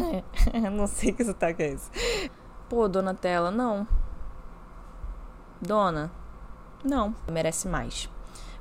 não 0.71 0.87
sei 0.87 1.11
que 1.11 1.23
sotaque 1.23 1.63
é 1.63 1.73
esse. 1.73 1.89
Pô, 2.69 2.87
Donatella, 2.87 3.51
não. 3.51 3.87
Dona. 5.61 6.11
Não. 6.83 7.15
Merece 7.29 7.67
mais. 7.67 8.09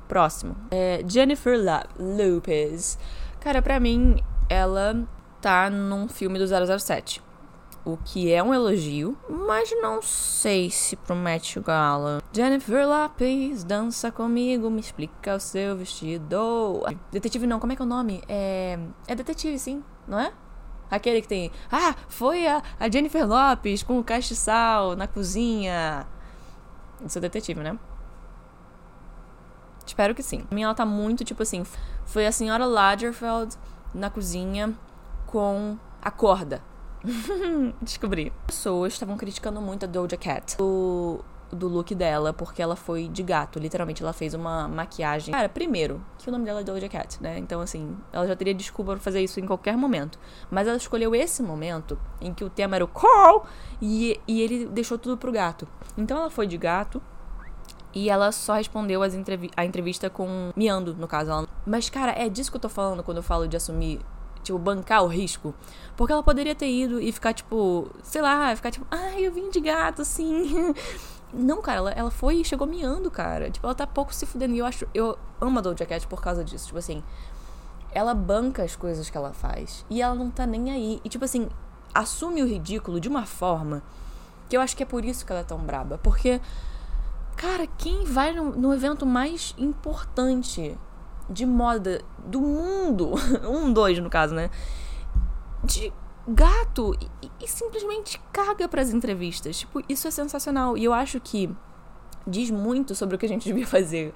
Próximo. 0.07 0.55
É 0.69 1.01
Jennifer 1.07 1.57
La 1.61 1.85
Lopez. 1.97 2.97
Cara, 3.39 3.61
pra 3.61 3.79
mim, 3.79 4.23
ela 4.49 5.07
tá 5.41 5.69
num 5.69 6.07
filme 6.07 6.37
do 6.37 6.45
007 6.45 7.30
o 7.83 7.97
que 7.97 8.31
é 8.31 8.41
um 8.43 8.53
elogio, 8.53 9.17
mas 9.29 9.71
não 9.81 10.01
sei 10.01 10.69
se 10.69 10.95
promete 10.95 11.59
Gala. 11.59 12.21
Jennifer 12.31 12.87
Lopez, 12.87 13.63
dança 13.63 14.11
comigo, 14.11 14.69
me 14.69 14.79
explica 14.79 15.35
o 15.35 15.39
seu 15.39 15.75
vestido. 15.75 16.83
Detetive 17.11 17.47
não, 17.47 17.59
como 17.59 17.73
é 17.73 17.75
que 17.75 17.81
é 17.81 17.85
o 17.85 17.87
nome? 17.87 18.21
É, 18.27 18.77
é 19.07 19.15
detetive, 19.15 19.57
sim, 19.57 19.83
não 20.07 20.19
é? 20.19 20.31
Aquele 20.89 21.21
que 21.21 21.27
tem. 21.27 21.51
Ah, 21.71 21.95
foi 22.09 22.45
a, 22.45 22.61
a 22.79 22.89
Jennifer 22.89 23.25
Lopes 23.25 23.81
com 23.81 23.97
o 23.97 24.03
castiçal 24.03 24.95
na 24.95 25.07
cozinha. 25.07 26.05
Isso 27.05 27.17
é 27.17 27.21
detetive, 27.21 27.61
né? 27.61 27.79
Espero 29.85 30.13
que 30.13 30.21
sim. 30.21 30.45
A 30.51 30.53
minha 30.53 30.67
ela 30.67 30.75
tá 30.75 30.85
muito 30.85 31.23
tipo 31.23 31.41
assim. 31.43 31.63
Foi 32.05 32.27
a 32.27 32.31
senhora 32.31 32.65
Lagerfeld 32.65 33.55
na 33.93 34.09
cozinha 34.09 34.73
com 35.25 35.77
a 36.01 36.11
corda. 36.11 36.61
Descobri. 37.81 38.31
Pessoas 38.47 38.93
estavam 38.93 39.17
criticando 39.17 39.61
muito 39.61 39.85
a 39.85 39.87
Doja 39.87 40.17
Cat. 40.17 40.57
Do, 40.57 41.23
do 41.51 41.67
look 41.67 41.93
dela, 41.93 42.33
porque 42.33 42.61
ela 42.61 42.75
foi 42.75 43.07
de 43.07 43.23
gato. 43.23 43.59
Literalmente, 43.59 44.01
ela 44.01 44.13
fez 44.13 44.33
uma 44.33 44.67
maquiagem. 44.67 45.33
Cara, 45.33 45.49
primeiro, 45.49 46.03
que 46.17 46.29
o 46.29 46.31
nome 46.31 46.45
dela 46.45 46.61
é 46.61 46.63
Doja 46.63 46.87
Cat, 46.87 47.21
né? 47.21 47.37
Então, 47.37 47.61
assim, 47.61 47.95
ela 48.11 48.27
já 48.27 48.35
teria 48.35 48.53
desculpa 48.53 48.93
pra 48.93 49.01
fazer 49.01 49.21
isso 49.21 49.39
em 49.39 49.45
qualquer 49.45 49.75
momento. 49.75 50.19
Mas 50.49 50.67
ela 50.67 50.77
escolheu 50.77 51.13
esse 51.15 51.41
momento 51.41 51.97
em 52.19 52.33
que 52.33 52.43
o 52.43 52.49
tema 52.49 52.75
era 52.75 52.85
o 52.85 52.87
call 52.87 53.45
e, 53.81 54.19
e 54.27 54.41
ele 54.41 54.65
deixou 54.65 54.97
tudo 54.97 55.17
pro 55.17 55.31
gato. 55.31 55.67
Então, 55.97 56.17
ela 56.17 56.29
foi 56.29 56.47
de 56.47 56.57
gato. 56.57 57.01
E 57.93 58.09
ela 58.09 58.31
só 58.31 58.53
respondeu 58.53 59.03
as 59.03 59.13
entrevi 59.13 59.51
a 59.55 59.65
entrevista 59.65 60.09
com 60.09 60.51
miando, 60.55 60.95
no 60.95 61.07
caso. 61.09 61.29
Ela... 61.29 61.47
Mas, 61.65 61.89
cara, 61.89 62.13
é 62.13 62.29
disso 62.29 62.49
que 62.49 62.55
eu 62.55 62.61
tô 62.61 62.69
falando 62.69 63.03
quando 63.03 63.17
eu 63.17 63.23
falo 63.23 63.49
de 63.49 63.57
assumir 63.57 63.99
tipo, 64.43 64.57
bancar 64.57 65.03
o 65.03 65.07
risco. 65.07 65.53
Porque 65.95 66.13
ela 66.13 66.23
poderia 66.23 66.55
ter 66.55 66.69
ido 66.69 66.99
e 66.99 67.11
ficar, 67.11 67.33
tipo, 67.33 67.89
sei 68.03 68.21
lá, 68.21 68.55
ficar 68.55 68.71
tipo, 68.71 68.85
ai, 68.89 69.25
eu 69.25 69.31
vim 69.31 69.49
de 69.49 69.59
gato, 69.59 70.01
assim. 70.01 70.73
Não, 71.33 71.61
cara, 71.61 71.77
ela, 71.77 71.91
ela 71.91 72.11
foi 72.11 72.35
e 72.35 72.45
chegou 72.45 72.67
miando, 72.67 73.09
cara. 73.09 73.49
Tipo, 73.49 73.65
ela 73.65 73.75
tá 73.75 73.87
pouco 73.87 74.13
se 74.13 74.25
fudendo. 74.25 74.53
E 74.53 74.59
eu 74.59 74.65
acho. 74.65 74.85
Eu 74.93 75.17
amo 75.39 75.59
a 75.59 75.61
Doja 75.61 75.85
Cat 75.85 76.05
por 76.07 76.21
causa 76.21 76.43
disso. 76.43 76.67
Tipo 76.67 76.79
assim. 76.79 77.03
Ela 77.93 78.13
banca 78.13 78.63
as 78.63 78.75
coisas 78.75 79.09
que 79.09 79.17
ela 79.17 79.33
faz. 79.33 79.85
E 79.89 80.01
ela 80.01 80.15
não 80.15 80.29
tá 80.29 80.45
nem 80.45 80.71
aí. 80.71 81.01
E, 81.03 81.09
tipo 81.09 81.23
assim, 81.23 81.49
assume 81.93 82.41
o 82.41 82.47
ridículo 82.47 82.99
de 82.99 83.07
uma 83.07 83.25
forma 83.25 83.81
que 84.49 84.57
eu 84.57 84.61
acho 84.61 84.75
que 84.75 84.83
é 84.83 84.85
por 84.85 85.05
isso 85.05 85.25
que 85.25 85.31
ela 85.31 85.41
é 85.41 85.45
tão 85.45 85.59
braba. 85.59 85.97
Porque, 85.97 86.41
cara, 87.37 87.65
quem 87.77 88.03
vai 88.03 88.33
no, 88.33 88.51
no 88.51 88.73
evento 88.73 89.05
mais 89.05 89.53
importante 89.57 90.77
de 91.31 91.45
moda 91.45 92.01
do 92.19 92.41
mundo, 92.41 93.13
um, 93.47 93.71
dois 93.71 93.97
no 93.99 94.09
caso, 94.09 94.35
né? 94.35 94.49
De 95.63 95.93
gato 96.27 96.95
e, 97.21 97.31
e 97.43 97.47
simplesmente 97.47 98.21
caga 98.31 98.67
para 98.67 98.81
as 98.81 98.91
entrevistas. 98.91 99.59
Tipo, 99.59 99.81
isso 99.87 100.07
é 100.07 100.11
sensacional. 100.11 100.77
E 100.77 100.83
eu 100.83 100.93
acho 100.93 101.19
que 101.19 101.49
diz 102.25 102.51
muito 102.51 102.93
sobre 102.93 103.15
o 103.15 103.19
que 103.19 103.25
a 103.25 103.29
gente 103.29 103.45
devia 103.49 103.65
fazer. 103.65 104.13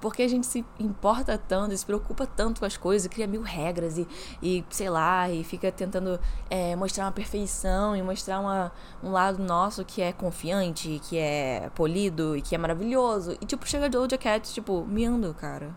Porque 0.00 0.22
a 0.22 0.28
gente 0.28 0.46
se 0.46 0.64
importa 0.78 1.36
tanto, 1.36 1.76
se 1.76 1.84
preocupa 1.84 2.24
tanto 2.24 2.60
com 2.60 2.66
as 2.66 2.76
coisas, 2.76 3.08
cria 3.08 3.26
mil 3.26 3.42
regras 3.42 3.98
e, 3.98 4.06
e 4.40 4.64
sei 4.70 4.88
lá, 4.88 5.28
e 5.28 5.42
fica 5.42 5.72
tentando 5.72 6.20
é, 6.48 6.76
mostrar 6.76 7.06
uma 7.06 7.12
perfeição 7.12 7.96
e 7.96 8.02
mostrar 8.02 8.38
uma, 8.38 8.70
um 9.02 9.10
lado 9.10 9.42
nosso 9.42 9.84
que 9.84 10.00
é 10.00 10.12
confiante, 10.12 11.00
que 11.08 11.18
é 11.18 11.68
polido 11.74 12.36
e 12.36 12.42
que 12.42 12.54
é 12.54 12.58
maravilhoso. 12.58 13.36
E 13.40 13.44
tipo, 13.44 13.68
chega 13.68 13.88
Doja 13.88 14.16
Cat, 14.16 14.52
tipo, 14.52 14.86
miando, 14.86 15.34
cara. 15.34 15.74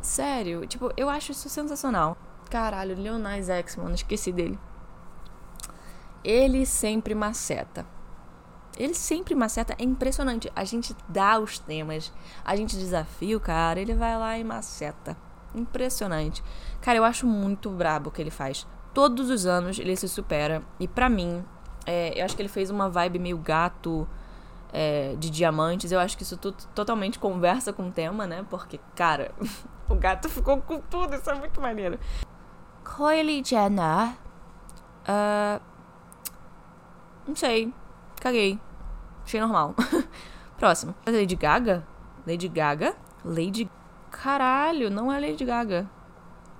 Sério, 0.00 0.66
tipo, 0.66 0.92
eu 0.96 1.08
acho 1.08 1.32
isso 1.32 1.48
sensacional. 1.48 2.16
Caralho, 2.50 3.00
Leonais 3.00 3.48
X, 3.48 3.76
mano, 3.76 3.94
esqueci 3.94 4.32
dele. 4.32 4.58
Ele 6.24 6.66
sempre 6.66 7.14
maceta. 7.14 7.86
Ele 8.76 8.94
sempre 8.94 9.34
maceta, 9.34 9.74
é 9.78 9.84
impressionante. 9.84 10.50
A 10.56 10.64
gente 10.64 10.96
dá 11.08 11.38
os 11.38 11.58
temas, 11.58 12.12
a 12.44 12.56
gente 12.56 12.76
desafia 12.76 13.36
o 13.36 13.40
cara, 13.40 13.80
ele 13.80 13.94
vai 13.94 14.18
lá 14.18 14.38
e 14.38 14.44
maceta. 14.44 15.16
Impressionante. 15.54 16.42
Cara, 16.80 16.98
eu 16.98 17.04
acho 17.04 17.26
muito 17.26 17.68
brabo 17.70 18.08
o 18.08 18.12
que 18.12 18.22
ele 18.22 18.30
faz. 18.30 18.66
Todos 18.94 19.28
os 19.28 19.46
anos 19.46 19.78
ele 19.78 19.96
se 19.96 20.08
supera. 20.08 20.62
E 20.78 20.88
para 20.88 21.08
mim, 21.08 21.44
é, 21.84 22.18
eu 22.18 22.24
acho 22.24 22.34
que 22.34 22.42
ele 22.42 22.48
fez 22.48 22.70
uma 22.70 22.88
vibe 22.88 23.18
meio 23.18 23.38
gato 23.38 24.08
é, 24.72 25.14
de 25.16 25.30
diamantes. 25.30 25.92
Eu 25.92 26.00
acho 26.00 26.16
que 26.16 26.22
isso 26.22 26.36
tudo 26.36 26.56
totalmente 26.74 27.18
conversa 27.18 27.72
com 27.72 27.88
o 27.88 27.92
tema, 27.92 28.26
né? 28.26 28.44
Porque, 28.48 28.80
cara, 28.94 29.32
o 29.88 29.94
gato 29.94 30.28
ficou 30.28 30.60
com 30.60 30.80
tudo, 30.80 31.14
isso 31.14 31.30
é 31.30 31.34
muito 31.34 31.60
maneiro. 31.60 31.98
Kylie 32.84 33.42
Jenner. 33.44 34.14
Uh, 35.06 35.60
não 37.26 37.36
sei. 37.36 37.72
Caguei. 38.20 38.58
Achei 39.24 39.40
normal. 39.40 39.74
Próximo. 40.58 40.94
Lady 41.06 41.36
Gaga? 41.36 41.86
Lady 42.26 42.48
Gaga? 42.48 42.94
Lady. 43.24 43.70
Caralho, 44.10 44.90
não 44.90 45.12
é 45.12 45.20
Lady 45.20 45.44
Gaga. 45.44 45.88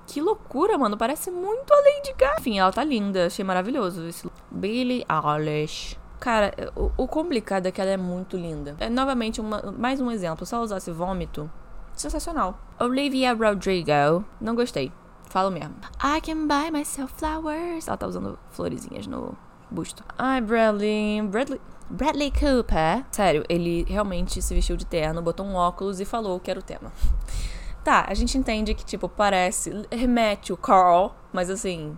Que 0.07 0.20
loucura, 0.20 0.79
mano. 0.79 0.96
Parece 0.96 1.31
muito 1.31 1.73
a 1.73 1.77
Lady 1.77 2.14
Gaga. 2.16 2.40
Enfim, 2.40 2.59
ela 2.59 2.73
tá 2.73 2.83
linda. 2.83 3.27
Achei 3.27 3.44
maravilhoso 3.44 4.07
esse 4.07 4.31
Billie 4.51 5.05
Eilish. 5.09 5.99
Cara, 6.21 6.53
o, 6.77 6.91
o, 6.99 7.09
complicado 7.09 7.67
é 7.67 7.73
que 7.73 7.81
ela 7.81 7.91
é 7.91 7.97
muito 7.97 8.37
linda. 8.37 8.77
É 8.79 8.91
novamente 8.91 9.41
uma, 9.41 9.75
mais 9.77 10.03
um 10.03 10.11
exemplo. 10.11 10.45
Se 10.45 10.55
ela 10.55 10.63
usasse 10.63 10.91
vômito, 10.91 11.51
sensacional. 11.95 12.59
Olivia 12.79 13.33
Rodrigo, 13.33 14.23
não 14.39 14.55
gostei. 14.55 14.93
Falo 15.31 15.51
mesmo. 15.51 15.75
I 16.05 16.21
can 16.21 16.47
buy 16.47 16.71
myself 16.71 17.15
flowers. 17.17 17.89
Ela 17.89 17.97
tá 17.97 18.07
usando 18.07 18.39
florezinhas 18.51 19.07
no 19.07 19.35
busto. 19.71 20.05
Ai, 20.19 20.43
Bradley. 20.43 21.23
Bradley. 21.23 21.61
Bradley 21.89 22.31
Cooper. 22.31 23.05
Sério, 23.11 23.45
ele 23.49 23.85
realmente 23.89 24.41
se 24.43 24.55
vestiu 24.55 24.77
de 24.77 24.87
terno, 24.87 25.21
botou 25.23 25.45
um 25.45 25.55
óculos 25.55 26.01
e 26.01 26.05
falou 26.05 26.39
que 26.39 26.51
era 26.51 26.61
o 26.61 26.63
tema. 26.63 26.93
Tá, 27.83 28.05
a 28.07 28.13
gente 28.13 28.37
entende 28.37 28.75
que, 28.75 28.85
tipo, 28.85 29.09
parece. 29.09 29.73
Remete 29.91 30.53
o 30.53 30.57
Carl, 30.57 31.15
mas 31.33 31.49
assim, 31.49 31.97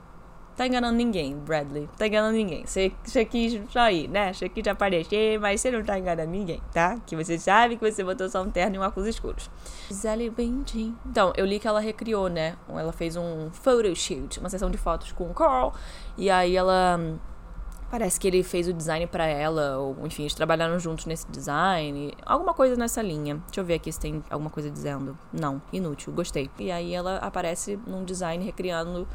tá 0.57 0.67
enganando 0.67 0.97
ninguém, 0.97 1.37
Bradley. 1.37 1.89
Tá 1.97 2.07
enganando 2.07 2.37
ninguém. 2.37 2.65
Você, 2.67 2.93
quis 3.25 3.61
só 3.71 3.91
né? 4.09 4.33
Você 4.33 4.49
quis 4.49 4.67
aparecer, 4.67 5.39
mas 5.39 5.61
você 5.61 5.71
não 5.71 5.83
tá 5.83 5.99
enganando 5.99 6.31
ninguém, 6.31 6.63
tá? 6.73 6.99
Que 7.07 7.17
você 7.17 7.39
sabe 7.39 7.77
que 7.77 7.91
você 7.91 8.03
botou 8.05 8.29
só 8.29 8.43
um 8.43 8.51
terno 8.51 8.77
e 8.77 8.79
um 8.79 8.83
óculos 8.83 9.09
escuros. 9.09 9.51
Gisele 9.89 10.31
Bündchen. 10.31 10.97
Então, 11.07 11.33
eu 11.37 11.45
li 11.45 11.59
que 11.59 11.67
ela 11.67 11.81
recriou, 11.81 12.29
né? 12.29 12.57
Ela 12.69 12.93
fez 12.93 13.17
um 13.17 13.51
photoshoot, 13.51 14.41
uma 14.41 14.49
sessão 14.49 14.71
de 14.71 14.79
fotos 14.79 15.13
com 15.13 15.31
o 15.31 15.35
Carl. 15.35 15.73
E 16.17 16.31
aí 16.31 16.57
ela... 16.57 16.99
Parece 17.91 18.19
que 18.19 18.27
ele 18.27 18.43
fez 18.43 18.67
o 18.67 18.73
design 18.73 19.07
para 19.07 19.27
ela, 19.27 19.77
ou 19.77 19.95
enfim, 20.07 20.23
eles 20.23 20.33
trabalharam 20.33 20.79
juntos 20.79 21.05
nesse 21.05 21.31
design. 21.31 22.15
Alguma 22.25 22.55
coisa 22.55 22.75
nessa 22.75 23.03
linha. 23.03 23.35
Deixa 23.49 23.61
eu 23.61 23.65
ver 23.67 23.75
aqui 23.75 23.93
se 23.93 24.01
tem 24.01 24.25
alguma 24.31 24.49
coisa 24.49 24.71
dizendo. 24.71 25.19
Não, 25.31 25.61
inútil, 25.71 26.11
gostei. 26.11 26.51
E 26.59 26.73
aí 26.73 26.95
ela 26.95 27.19
aparece 27.19 27.79
num 27.87 28.03
design 28.03 28.43
recriando 28.43 29.07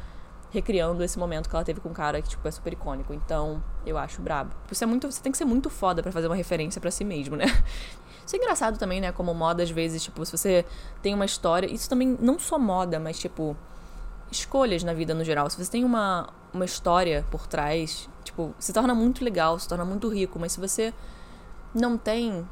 recriando 0.50 1.02
esse 1.04 1.18
momento 1.18 1.48
que 1.48 1.54
ela 1.54 1.64
teve 1.64 1.80
com 1.80 1.90
um 1.90 1.94
cara 1.94 2.22
que, 2.22 2.28
tipo, 2.28 2.46
é 2.46 2.50
super 2.50 2.72
icônico. 2.72 3.12
Então, 3.12 3.62
eu 3.84 3.98
acho 3.98 4.20
brabo. 4.22 4.54
Você, 4.68 4.84
é 4.84 4.86
muito, 4.86 5.10
você 5.10 5.22
tem 5.22 5.30
que 5.30 5.38
ser 5.38 5.44
muito 5.44 5.68
foda 5.68 6.02
para 6.02 6.10
fazer 6.10 6.26
uma 6.26 6.36
referência 6.36 6.80
para 6.80 6.90
si 6.90 7.04
mesmo, 7.04 7.36
né? 7.36 7.44
Isso 8.24 8.36
é 8.36 8.38
engraçado 8.38 8.78
também, 8.78 9.00
né? 9.00 9.12
Como 9.12 9.32
moda, 9.34 9.62
às 9.62 9.70
vezes, 9.70 10.02
tipo, 10.02 10.24
se 10.24 10.32
você 10.32 10.64
tem 11.02 11.14
uma 11.14 11.24
história. 11.24 11.66
Isso 11.66 11.88
também 11.88 12.16
não 12.20 12.38
só 12.38 12.58
moda, 12.58 12.98
mas, 12.98 13.18
tipo, 13.18 13.56
escolhas 14.30 14.84
na 14.84 14.92
vida 14.92 15.14
no 15.14 15.24
geral. 15.24 15.48
Se 15.48 15.62
você 15.62 15.70
tem 15.70 15.84
uma, 15.84 16.28
uma 16.52 16.64
história 16.64 17.24
por 17.30 17.46
trás, 17.46 18.08
tipo, 18.24 18.54
se 18.58 18.72
torna 18.72 18.94
muito 18.94 19.24
legal, 19.24 19.58
se 19.58 19.68
torna 19.68 19.84
muito 19.84 20.08
rico. 20.08 20.38
Mas 20.38 20.52
se 20.52 20.60
você 20.60 20.92
não 21.74 21.96
tem. 21.96 22.46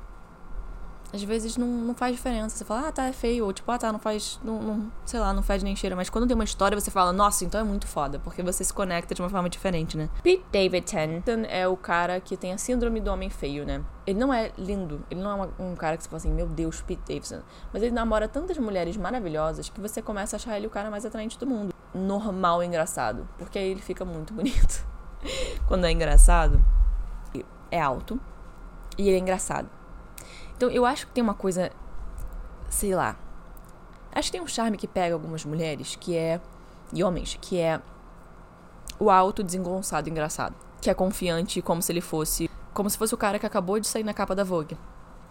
Às 1.12 1.22
vezes 1.22 1.56
não, 1.56 1.66
não 1.66 1.94
faz 1.94 2.14
diferença. 2.14 2.56
Você 2.56 2.64
fala, 2.64 2.88
ah, 2.88 2.92
tá, 2.92 3.04
é 3.04 3.12
feio. 3.12 3.44
Ou 3.44 3.52
tipo, 3.52 3.70
ah, 3.70 3.78
tá, 3.78 3.92
não 3.92 3.98
faz. 3.98 4.40
Não, 4.42 4.60
não, 4.62 4.92
sei 5.04 5.20
lá, 5.20 5.32
não 5.32 5.42
faz 5.42 5.62
nem 5.62 5.74
cheira. 5.74 5.96
Mas 5.96 6.10
quando 6.10 6.26
tem 6.26 6.34
uma 6.34 6.44
história, 6.44 6.78
você 6.78 6.90
fala, 6.90 7.12
nossa, 7.12 7.44
então 7.44 7.60
é 7.60 7.64
muito 7.64 7.86
foda. 7.86 8.18
Porque 8.18 8.42
você 8.42 8.64
se 8.64 8.72
conecta 8.72 9.14
de 9.14 9.22
uma 9.22 9.28
forma 9.28 9.48
diferente, 9.48 9.96
né? 9.96 10.08
Pete 10.22 10.44
Davidson 10.52 11.46
é 11.48 11.66
o 11.66 11.76
cara 11.76 12.20
que 12.20 12.36
tem 12.36 12.52
a 12.52 12.58
síndrome 12.58 13.00
do 13.00 13.10
homem 13.10 13.30
feio, 13.30 13.64
né? 13.64 13.82
Ele 14.06 14.18
não 14.18 14.32
é 14.32 14.52
lindo. 14.58 15.04
Ele 15.10 15.20
não 15.20 15.30
é 15.30 15.34
uma, 15.34 15.50
um 15.58 15.74
cara 15.74 15.96
que 15.96 16.02
você 16.02 16.08
fala 16.08 16.18
assim, 16.18 16.32
meu 16.32 16.46
Deus, 16.46 16.80
Pete 16.82 17.02
Davidson. 17.06 17.40
Mas 17.72 17.82
ele 17.82 17.92
namora 17.92 18.28
tantas 18.28 18.58
mulheres 18.58 18.96
maravilhosas 18.96 19.68
que 19.68 19.80
você 19.80 20.02
começa 20.02 20.36
a 20.36 20.38
achar 20.38 20.56
ele 20.56 20.66
o 20.66 20.70
cara 20.70 20.90
mais 20.90 21.04
atraente 21.04 21.38
do 21.38 21.46
mundo. 21.46 21.74
Normal 21.94 22.62
e 22.62 22.66
engraçado. 22.66 23.28
Porque 23.38 23.58
aí 23.58 23.70
ele 23.70 23.80
fica 23.80 24.04
muito 24.04 24.34
bonito. 24.34 24.86
quando 25.66 25.86
é 25.86 25.90
engraçado, 25.90 26.64
é 27.70 27.80
alto. 27.80 28.20
E 28.98 29.08
ele 29.08 29.16
é 29.16 29.20
engraçado. 29.20 29.68
Então 30.56 30.70
eu 30.70 30.86
acho 30.86 31.06
que 31.06 31.12
tem 31.12 31.22
uma 31.22 31.34
coisa, 31.34 31.70
sei 32.68 32.94
lá. 32.94 33.16
Acho 34.12 34.28
que 34.28 34.32
tem 34.32 34.40
um 34.40 34.46
charme 34.46 34.76
que 34.76 34.88
pega 34.88 35.14
algumas 35.14 35.44
mulheres, 35.44 35.96
que 35.96 36.16
é. 36.16 36.40
e 36.92 37.04
homens, 37.04 37.38
que 37.40 37.58
é 37.58 37.80
o 38.98 39.10
alto, 39.10 39.42
desengonçado, 39.42 40.08
engraçado. 40.08 40.54
Que 40.80 40.88
é 40.88 40.94
confiante, 40.94 41.60
como 41.60 41.82
se 41.82 41.92
ele 41.92 42.00
fosse. 42.00 42.50
Como 42.72 42.88
se 42.88 42.96
fosse 42.96 43.14
o 43.14 43.18
cara 43.18 43.38
que 43.38 43.46
acabou 43.46 43.78
de 43.78 43.86
sair 43.86 44.04
na 44.04 44.14
capa 44.14 44.34
da 44.34 44.44
Vogue. 44.44 44.76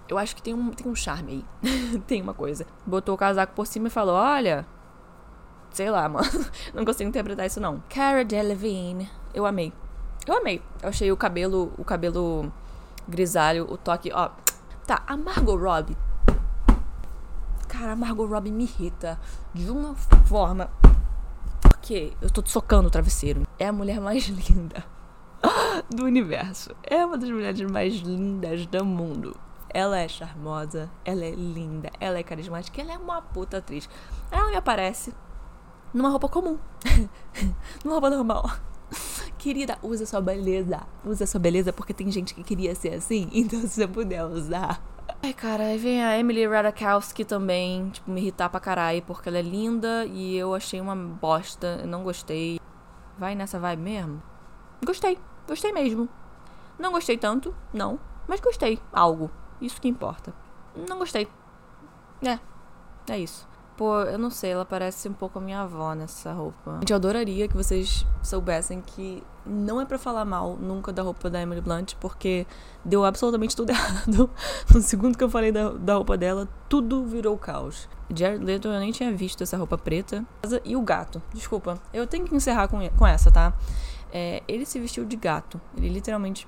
Eu 0.07 0.17
acho 0.17 0.35
que 0.35 0.41
tem 0.41 0.53
um, 0.53 0.71
tem 0.71 0.87
um 0.87 0.95
charme 0.95 1.45
aí. 1.63 1.99
tem 2.05 2.21
uma 2.21 2.33
coisa. 2.33 2.65
Botou 2.85 3.15
o 3.15 3.17
casaco 3.17 3.53
por 3.55 3.65
cima 3.65 3.87
e 3.87 3.91
falou: 3.91 4.15
Olha. 4.15 4.65
Sei 5.71 5.89
lá, 5.89 6.07
mano. 6.07 6.27
Não 6.73 6.85
consigo 6.85 7.09
interpretar 7.09 7.45
isso, 7.45 7.59
não. 7.59 7.83
Cara 7.89 8.23
Delevingne. 8.23 9.09
Eu 9.33 9.45
amei. 9.45 9.73
Eu 10.25 10.37
amei. 10.37 10.61
Eu 10.81 10.89
achei 10.89 11.11
o 11.11 11.17
cabelo. 11.17 11.73
O 11.77 11.83
cabelo 11.83 12.51
grisalho, 13.07 13.65
o 13.69 13.77
toque. 13.77 14.11
Ó, 14.13 14.29
Tá, 14.85 15.01
a 15.07 15.17
Margot 15.17 15.55
Robbie. 15.55 15.97
Cara, 17.67 17.93
a 17.93 17.95
Margot 17.95 18.27
Robbie 18.27 18.51
me 18.51 18.65
irrita 18.65 19.19
de 19.51 19.67
uma 19.71 19.95
forma. 19.95 20.69
Porque 21.59 22.13
eu 22.21 22.29
tô 22.29 22.43
socando 22.45 22.87
o 22.87 22.91
travesseiro. 22.91 23.47
É 23.57 23.67
a 23.67 23.73
mulher 23.73 23.99
mais 23.99 24.25
linda 24.29 24.85
do 25.89 26.05
universo. 26.05 26.69
É 26.83 27.03
uma 27.03 27.17
das 27.17 27.31
mulheres 27.31 27.59
mais 27.61 27.95
lindas 27.95 28.67
do 28.67 28.85
mundo. 28.85 29.35
Ela 29.69 29.97
é 29.97 30.07
charmosa, 30.07 30.89
ela 31.03 31.25
é 31.25 31.31
linda, 31.31 31.91
ela 31.99 32.19
é 32.19 32.23
carismática, 32.23 32.79
ela 32.79 32.93
é 32.93 32.97
uma 32.97 33.23
puta 33.23 33.57
atriz. 33.57 33.89
Ela 34.31 34.51
me 34.51 34.55
aparece 34.55 35.15
numa 35.91 36.09
roupa 36.09 36.29
comum. 36.29 36.59
numa 37.83 37.93
roupa 37.93 38.11
normal. 38.11 38.51
Querida, 39.45 39.77
usa 39.83 40.07
sua 40.07 40.19
beleza. 40.19 40.81
Usa 41.05 41.27
sua 41.27 41.39
beleza 41.39 41.71
porque 41.71 41.93
tem 41.93 42.09
gente 42.09 42.33
que 42.33 42.41
queria 42.41 42.73
ser 42.73 42.95
assim. 42.95 43.29
Então 43.31 43.59
se 43.61 43.67
você 43.67 43.87
puder 43.87 44.25
usar. 44.25 44.81
Ai, 45.21 45.35
cara, 45.35 45.65
aí 45.65 45.77
vem 45.77 46.03
a 46.03 46.17
Emily 46.17 46.47
Ratajkowski 46.47 47.23
também, 47.23 47.91
tipo, 47.91 48.09
me 48.09 48.21
irritar 48.21 48.49
pra 48.49 48.59
caralho, 48.59 49.03
porque 49.03 49.29
ela 49.29 49.37
é 49.37 49.43
linda 49.43 50.03
e 50.07 50.35
eu 50.35 50.55
achei 50.55 50.81
uma 50.81 50.95
bosta, 50.95 51.77
eu 51.83 51.87
não 51.87 52.03
gostei. 52.03 52.59
Vai 53.19 53.35
nessa 53.35 53.59
vibe 53.59 53.83
mesmo? 53.83 54.23
Gostei, 54.83 55.15
gostei 55.47 55.71
mesmo. 55.71 56.09
Não 56.79 56.91
gostei 56.91 57.15
tanto, 57.15 57.53
não, 57.71 57.99
mas 58.27 58.39
gostei, 58.39 58.79
algo. 58.91 59.29
Isso 59.61 59.79
que 59.79 59.87
importa. 59.87 60.33
Não 60.89 60.97
gostei. 60.97 61.27
É, 62.23 62.39
é 63.13 63.19
isso. 63.19 63.47
Pô, 63.77 63.99
eu 64.01 64.17
não 64.17 64.29
sei, 64.29 64.51
ela 64.51 64.63
parece 64.63 65.09
um 65.09 65.13
pouco 65.13 65.37
a 65.37 65.41
minha 65.41 65.61
avó 65.61 65.93
nessa 65.93 66.31
roupa. 66.31 66.77
Gente, 66.79 66.91
eu 66.91 66.95
adoraria 66.95 67.47
que 67.47 67.55
vocês 67.57 68.05
soubessem 68.23 68.81
que 68.81 69.21
não 69.45 69.81
é 69.81 69.85
para 69.85 69.97
falar 69.97 70.23
mal 70.23 70.55
nunca 70.55 70.93
da 70.93 71.03
roupa 71.03 71.29
da 71.29 71.41
Emily 71.41 71.59
Blunt, 71.59 71.93
porque 71.99 72.47
deu 72.85 73.03
absolutamente 73.03 73.55
tudo 73.55 73.71
errado. 73.75 74.29
No 74.73 74.81
segundo 74.81 75.17
que 75.17 75.23
eu 75.23 75.29
falei 75.29 75.51
da, 75.51 75.69
da 75.71 75.95
roupa 75.95 76.17
dela, 76.17 76.47
tudo 76.69 77.05
virou 77.05 77.37
caos. 77.37 77.89
Jared 78.13 78.43
Leto, 78.43 78.67
eu 78.69 78.79
nem 78.79 78.91
tinha 78.91 79.11
visto 79.11 79.43
essa 79.43 79.57
roupa 79.57 79.77
preta. 79.77 80.25
E 80.63 80.75
o 80.75 80.81
gato, 80.81 81.21
desculpa, 81.33 81.77
eu 81.93 82.07
tenho 82.07 82.25
que 82.25 82.35
encerrar 82.35 82.67
com, 82.67 82.77
com 82.91 83.05
essa, 83.05 83.29
tá? 83.29 83.53
É, 84.11 84.41
ele 84.47 84.65
se 84.65 84.79
vestiu 84.79 85.03
de 85.03 85.17
gato. 85.17 85.59
Ele 85.75 85.89
literalmente. 85.89 86.47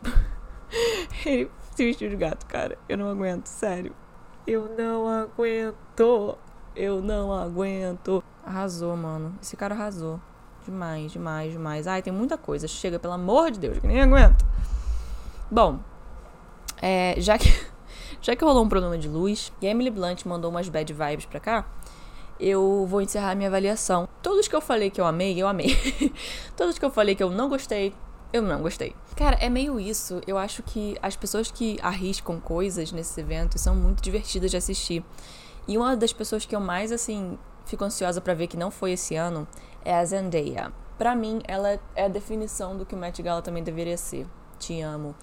ele 1.26 1.52
se 1.76 1.84
vestiu 1.84 2.10
de 2.10 2.16
gato, 2.16 2.46
cara. 2.46 2.78
Eu 2.88 2.98
não 2.98 3.10
aguento, 3.10 3.48
sério. 3.48 3.94
Eu 4.46 4.74
não 4.78 5.08
aguento. 5.10 6.38
Eu 6.78 7.02
não 7.02 7.34
aguento. 7.34 8.24
Arrasou, 8.46 8.96
mano. 8.96 9.36
Esse 9.42 9.58
cara 9.58 9.74
arrasou. 9.74 10.22
Demais, 10.64 11.12
demais, 11.12 11.52
demais. 11.52 11.88
Ai, 11.88 12.04
tem 12.04 12.14
muita 12.14 12.38
coisa. 12.38 12.68
Chega, 12.68 13.00
pelo 13.00 13.14
amor 13.14 13.50
de 13.50 13.60
Deus, 13.60 13.80
que 13.80 13.88
nem 13.88 14.00
aguento. 14.00 14.46
Bom, 15.50 15.80
é, 16.80 17.16
já 17.18 17.36
que 17.38 17.48
já 18.22 18.36
que 18.36 18.44
rolou 18.44 18.64
um 18.64 18.70
problema 18.70 18.98
de 18.98 19.08
luz 19.08 19.52
e 19.60 19.68
a 19.68 19.72
Emily 19.72 19.90
Blunt 19.90 20.24
mandou 20.26 20.52
umas 20.52 20.70
bad 20.70 20.94
vibes 20.94 21.26
pra 21.26 21.40
cá, 21.40 21.66
eu 22.40 22.86
vou 22.88 23.02
encerrar 23.02 23.34
minha 23.34 23.50
avaliação. 23.50 24.08
Todos 24.22 24.48
que 24.48 24.56
eu 24.56 24.62
falei 24.62 24.92
que 24.92 25.02
eu 25.02 25.06
amei, 25.06 25.42
eu 25.42 25.48
amei. 25.48 25.76
Todos 26.56 26.78
que 26.78 26.86
eu 26.86 26.92
falei 26.92 27.16
que 27.16 27.24
eu 27.24 27.32
não 27.32 27.50
gostei, 27.50 27.92
eu 28.32 28.44
não 28.44 28.62
gostei. 28.62 28.94
Cara, 29.16 29.36
é 29.40 29.50
meio 29.50 29.80
isso. 29.80 30.22
Eu 30.28 30.38
acho 30.38 30.62
que 30.62 30.96
as 31.02 31.16
pessoas 31.16 31.50
que 31.50 31.80
arriscam 31.82 32.40
coisas 32.40 32.92
nesses 32.92 33.18
eventos 33.18 33.62
são 33.62 33.76
muito 33.76 34.04
divertidas 34.04 34.52
de 34.52 34.58
assistir. 34.58 35.04
E 35.68 35.78
uma 35.78 35.98
das 35.98 36.14
pessoas 36.14 36.46
que 36.46 36.56
eu 36.56 36.62
mais, 36.62 36.92
assim, 36.92 37.38
fico 37.66 37.84
ansiosa 37.84 38.22
para 38.22 38.34
ver 38.34 38.48
que 38.48 38.56
não 38.56 38.72
foi 38.72 38.94
esse 38.94 39.16
ano 39.16 39.46
é 39.84 39.94
a 39.94 40.06
Zendaya. 40.06 40.72
Pra 40.98 41.14
mim, 41.14 41.42
ela 41.48 41.80
é 41.96 42.06
a 42.06 42.08
definição 42.08 42.76
do 42.76 42.86
que 42.86 42.96
o 42.96 42.98
Met 42.98 43.22
Gala 43.22 43.42
também 43.42 43.64
deveria 43.64 43.98
ser. 43.98 44.26
Te 44.58 44.82
amo. 44.82 45.14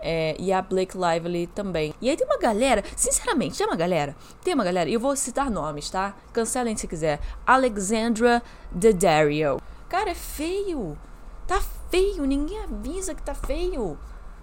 É, 0.00 0.36
e 0.38 0.52
a 0.52 0.60
Blake 0.60 0.96
Lively 0.98 1.46
também. 1.46 1.94
E 2.00 2.10
aí 2.10 2.16
tem 2.16 2.26
uma 2.26 2.38
galera, 2.38 2.82
sinceramente, 2.94 3.56
tem 3.56 3.66
uma 3.66 3.76
galera, 3.76 4.14
tem 4.42 4.52
uma 4.52 4.64
galera, 4.64 4.90
e 4.90 4.94
eu 4.94 5.00
vou 5.00 5.16
citar 5.16 5.50
nomes, 5.50 5.88
tá? 5.88 6.14
Cancelem 6.32 6.76
se 6.76 6.86
quiser. 6.86 7.20
Alexandra 7.46 8.42
Daddario. 8.70 9.62
Cara, 9.88 10.10
é 10.10 10.14
feio. 10.14 10.98
Tá 11.46 11.62
feio, 11.90 12.26
ninguém 12.26 12.58
avisa 12.64 13.14
que 13.14 13.22
tá 13.22 13.34
feio. 13.34 13.96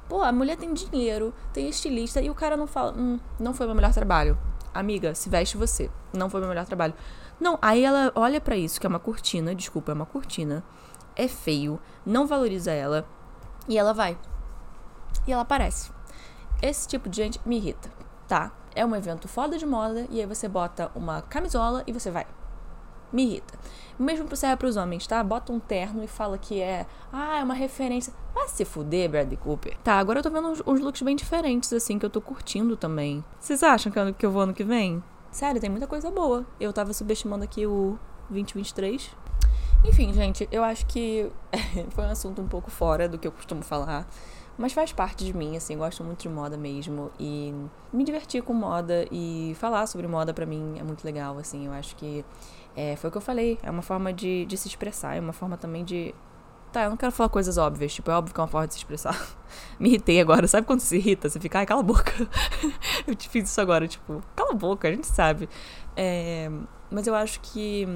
Pô, 0.09 0.23
a 0.23 0.31
mulher 0.31 0.57
tem 0.57 0.73
dinheiro, 0.73 1.33
tem 1.53 1.69
estilista, 1.69 2.21
e 2.21 2.29
o 2.29 2.33
cara 2.33 2.57
não 2.57 2.65
fala, 2.65 2.93
hum, 2.97 3.19
não 3.39 3.53
foi 3.53 3.65
o 3.65 3.69
meu 3.69 3.75
melhor 3.75 3.93
trabalho 3.93 4.37
amiga, 4.73 5.15
se 5.15 5.29
veste 5.29 5.57
você. 5.57 5.89
Não 6.13 6.29
foi 6.29 6.39
meu 6.39 6.49
melhor 6.49 6.65
trabalho. 6.65 6.93
Não, 7.39 7.57
aí 7.61 7.83
ela 7.83 8.11
olha 8.15 8.39
para 8.39 8.55
isso, 8.55 8.79
que 8.79 8.85
é 8.85 8.89
uma 8.89 8.99
cortina, 8.99 9.55
desculpa, 9.55 9.91
é 9.91 9.95
uma 9.95 10.05
cortina. 10.05 10.63
É 11.15 11.27
feio, 11.27 11.79
não 12.05 12.27
valoriza 12.27 12.71
ela. 12.71 13.05
E 13.67 13.77
ela 13.77 13.93
vai. 13.93 14.17
E 15.27 15.31
ela 15.31 15.41
aparece. 15.41 15.91
Esse 16.61 16.87
tipo 16.87 17.09
de 17.09 17.17
gente 17.17 17.41
me 17.45 17.57
irrita, 17.57 17.89
tá? 18.27 18.51
É 18.73 18.85
um 18.85 18.95
evento 18.95 19.27
foda 19.27 19.57
de 19.57 19.65
moda 19.65 20.07
e 20.09 20.19
aí 20.19 20.25
você 20.25 20.47
bota 20.47 20.91
uma 20.95 21.21
camisola 21.23 21.83
e 21.85 21.91
você 21.91 22.09
vai 22.09 22.25
me 23.11 23.23
irrita. 23.23 23.53
Mesmo 23.99 24.27
que 24.27 24.35
serve 24.35 24.57
para 24.57 24.67
os 24.67 24.77
homens, 24.77 25.05
tá? 25.05 25.23
Bota 25.23 25.51
um 25.51 25.59
terno 25.59 26.03
e 26.03 26.07
fala 26.07 26.37
que 26.37 26.59
é, 26.59 26.87
ah, 27.11 27.39
é 27.39 27.43
uma 27.43 27.53
referência. 27.53 28.13
Vai 28.33 28.47
se 28.47 28.65
fuder, 28.65 29.09
Bradley 29.09 29.37
Cooper. 29.37 29.77
Tá, 29.83 29.95
agora 29.95 30.19
eu 30.19 30.23
tô 30.23 30.29
vendo 30.29 30.47
uns, 30.47 30.61
uns 30.65 30.79
looks 30.79 31.01
bem 31.01 31.15
diferentes, 31.15 31.71
assim, 31.73 31.99
que 31.99 32.05
eu 32.05 32.09
tô 32.09 32.19
curtindo 32.21 32.75
também. 32.75 33.23
Vocês 33.39 33.61
acham 33.61 33.91
que 33.91 33.99
eu, 33.99 34.13
que 34.13 34.25
eu 34.25 34.31
vou 34.31 34.41
ano 34.41 34.53
que 34.53 34.63
vem? 34.63 35.03
Sério, 35.31 35.61
tem 35.61 35.69
muita 35.69 35.87
coisa 35.87 36.09
boa. 36.09 36.45
Eu 36.59 36.73
tava 36.73 36.93
subestimando 36.93 37.43
aqui 37.43 37.65
o 37.65 37.97
2023. 38.29 39.11
Enfim, 39.83 40.13
gente, 40.13 40.47
eu 40.51 40.63
acho 40.63 40.85
que 40.85 41.31
foi 41.91 42.05
um 42.05 42.09
assunto 42.09 42.41
um 42.41 42.47
pouco 42.47 42.69
fora 42.69 43.07
do 43.07 43.17
que 43.17 43.27
eu 43.27 43.31
costumo 43.31 43.63
falar. 43.63 44.07
Mas 44.61 44.73
faz 44.73 44.93
parte 44.93 45.25
de 45.25 45.35
mim, 45.35 45.57
assim, 45.57 45.75
gosto 45.75 46.03
muito 46.03 46.21
de 46.21 46.29
moda 46.29 46.55
mesmo. 46.55 47.09
E 47.19 47.51
me 47.91 48.03
divertir 48.03 48.43
com 48.43 48.53
moda 48.53 49.07
e 49.11 49.55
falar 49.59 49.87
sobre 49.87 50.07
moda 50.07 50.35
para 50.35 50.45
mim 50.45 50.75
é 50.77 50.83
muito 50.83 51.03
legal, 51.03 51.35
assim. 51.39 51.65
Eu 51.65 51.73
acho 51.73 51.95
que 51.95 52.23
é, 52.75 52.95
foi 52.95 53.07
o 53.07 53.11
que 53.11 53.17
eu 53.17 53.21
falei, 53.21 53.57
é 53.63 53.71
uma 53.71 53.81
forma 53.81 54.13
de, 54.13 54.45
de 54.45 54.55
se 54.55 54.67
expressar, 54.67 55.15
é 55.15 55.19
uma 55.19 55.33
forma 55.33 55.57
também 55.57 55.83
de. 55.83 56.13
Tá, 56.71 56.83
eu 56.83 56.91
não 56.91 56.95
quero 56.95 57.11
falar 57.11 57.29
coisas 57.29 57.57
óbvias, 57.57 57.91
tipo, 57.91 58.11
é 58.11 58.13
óbvio 58.13 58.35
que 58.35 58.39
é 58.39 58.43
uma 58.43 58.47
forma 58.47 58.67
de 58.67 58.75
se 58.75 58.79
expressar. 58.79 59.19
Me 59.79 59.89
irritei 59.89 60.21
agora, 60.21 60.47
sabe 60.47 60.67
quando 60.67 60.79
se 60.79 60.95
irrita? 60.95 61.27
Você 61.27 61.39
fica, 61.39 61.57
ai, 61.57 61.65
cala 61.65 61.81
a 61.81 61.83
boca. 61.83 62.13
eu 63.07 63.15
te 63.15 63.27
fiz 63.29 63.49
isso 63.49 63.59
agora, 63.59 63.87
tipo, 63.87 64.21
cala 64.35 64.51
a 64.51 64.55
boca, 64.55 64.87
a 64.87 64.91
gente 64.91 65.07
sabe. 65.07 65.49
É, 65.97 66.51
mas 66.91 67.07
eu 67.07 67.15
acho 67.15 67.41
que 67.41 67.87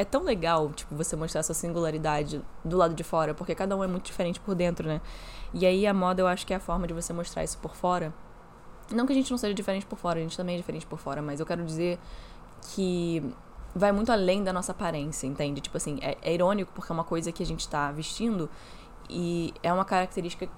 é 0.00 0.04
tão 0.04 0.22
legal, 0.22 0.70
tipo, 0.70 0.94
você 0.94 1.14
mostrar 1.14 1.42
sua 1.42 1.54
singularidade 1.54 2.42
do 2.64 2.78
lado 2.78 2.94
de 2.94 3.04
fora, 3.04 3.34
porque 3.34 3.54
cada 3.54 3.76
um 3.76 3.84
é 3.84 3.86
muito 3.86 4.06
diferente 4.06 4.40
por 4.40 4.54
dentro, 4.54 4.88
né? 4.88 4.98
E 5.52 5.66
aí 5.66 5.86
a 5.86 5.92
moda 5.92 6.22
eu 6.22 6.26
acho 6.26 6.46
que 6.46 6.54
é 6.54 6.56
a 6.56 6.60
forma 6.60 6.86
de 6.86 6.94
você 6.94 7.12
mostrar 7.12 7.44
isso 7.44 7.58
por 7.58 7.76
fora. 7.76 8.10
Não 8.90 9.04
que 9.04 9.12
a 9.12 9.14
gente 9.14 9.30
não 9.30 9.36
seja 9.36 9.52
diferente 9.52 9.84
por 9.84 9.98
fora, 9.98 10.18
a 10.18 10.22
gente 10.22 10.34
também 10.34 10.54
é 10.54 10.58
diferente 10.58 10.86
por 10.86 10.98
fora, 10.98 11.20
mas 11.20 11.38
eu 11.38 11.44
quero 11.44 11.62
dizer 11.62 11.98
que 12.74 13.22
vai 13.74 13.92
muito 13.92 14.10
além 14.10 14.42
da 14.42 14.54
nossa 14.54 14.72
aparência, 14.72 15.26
entende? 15.26 15.60
Tipo 15.60 15.76
assim, 15.76 15.98
é, 16.00 16.16
é 16.22 16.32
irônico 16.32 16.72
porque 16.74 16.90
é 16.90 16.94
uma 16.94 17.04
coisa 17.04 17.30
que 17.30 17.42
a 17.42 17.46
gente 17.46 17.68
tá 17.68 17.92
vestindo 17.92 18.48
e 19.10 19.52
é 19.62 19.70
uma 19.70 19.84
característica 19.84 20.48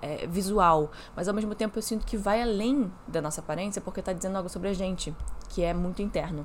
é, 0.00 0.26
visual, 0.26 0.90
mas 1.14 1.28
ao 1.28 1.34
mesmo 1.34 1.54
tempo 1.54 1.78
eu 1.78 1.82
sinto 1.82 2.06
que 2.06 2.16
vai 2.16 2.40
além 2.40 2.90
da 3.06 3.20
nossa 3.20 3.42
aparência 3.42 3.82
porque 3.82 4.00
tá 4.00 4.14
dizendo 4.14 4.36
algo 4.36 4.48
sobre 4.48 4.70
a 4.70 4.72
gente, 4.72 5.14
que 5.50 5.62
é 5.62 5.74
muito 5.74 6.00
interno. 6.00 6.40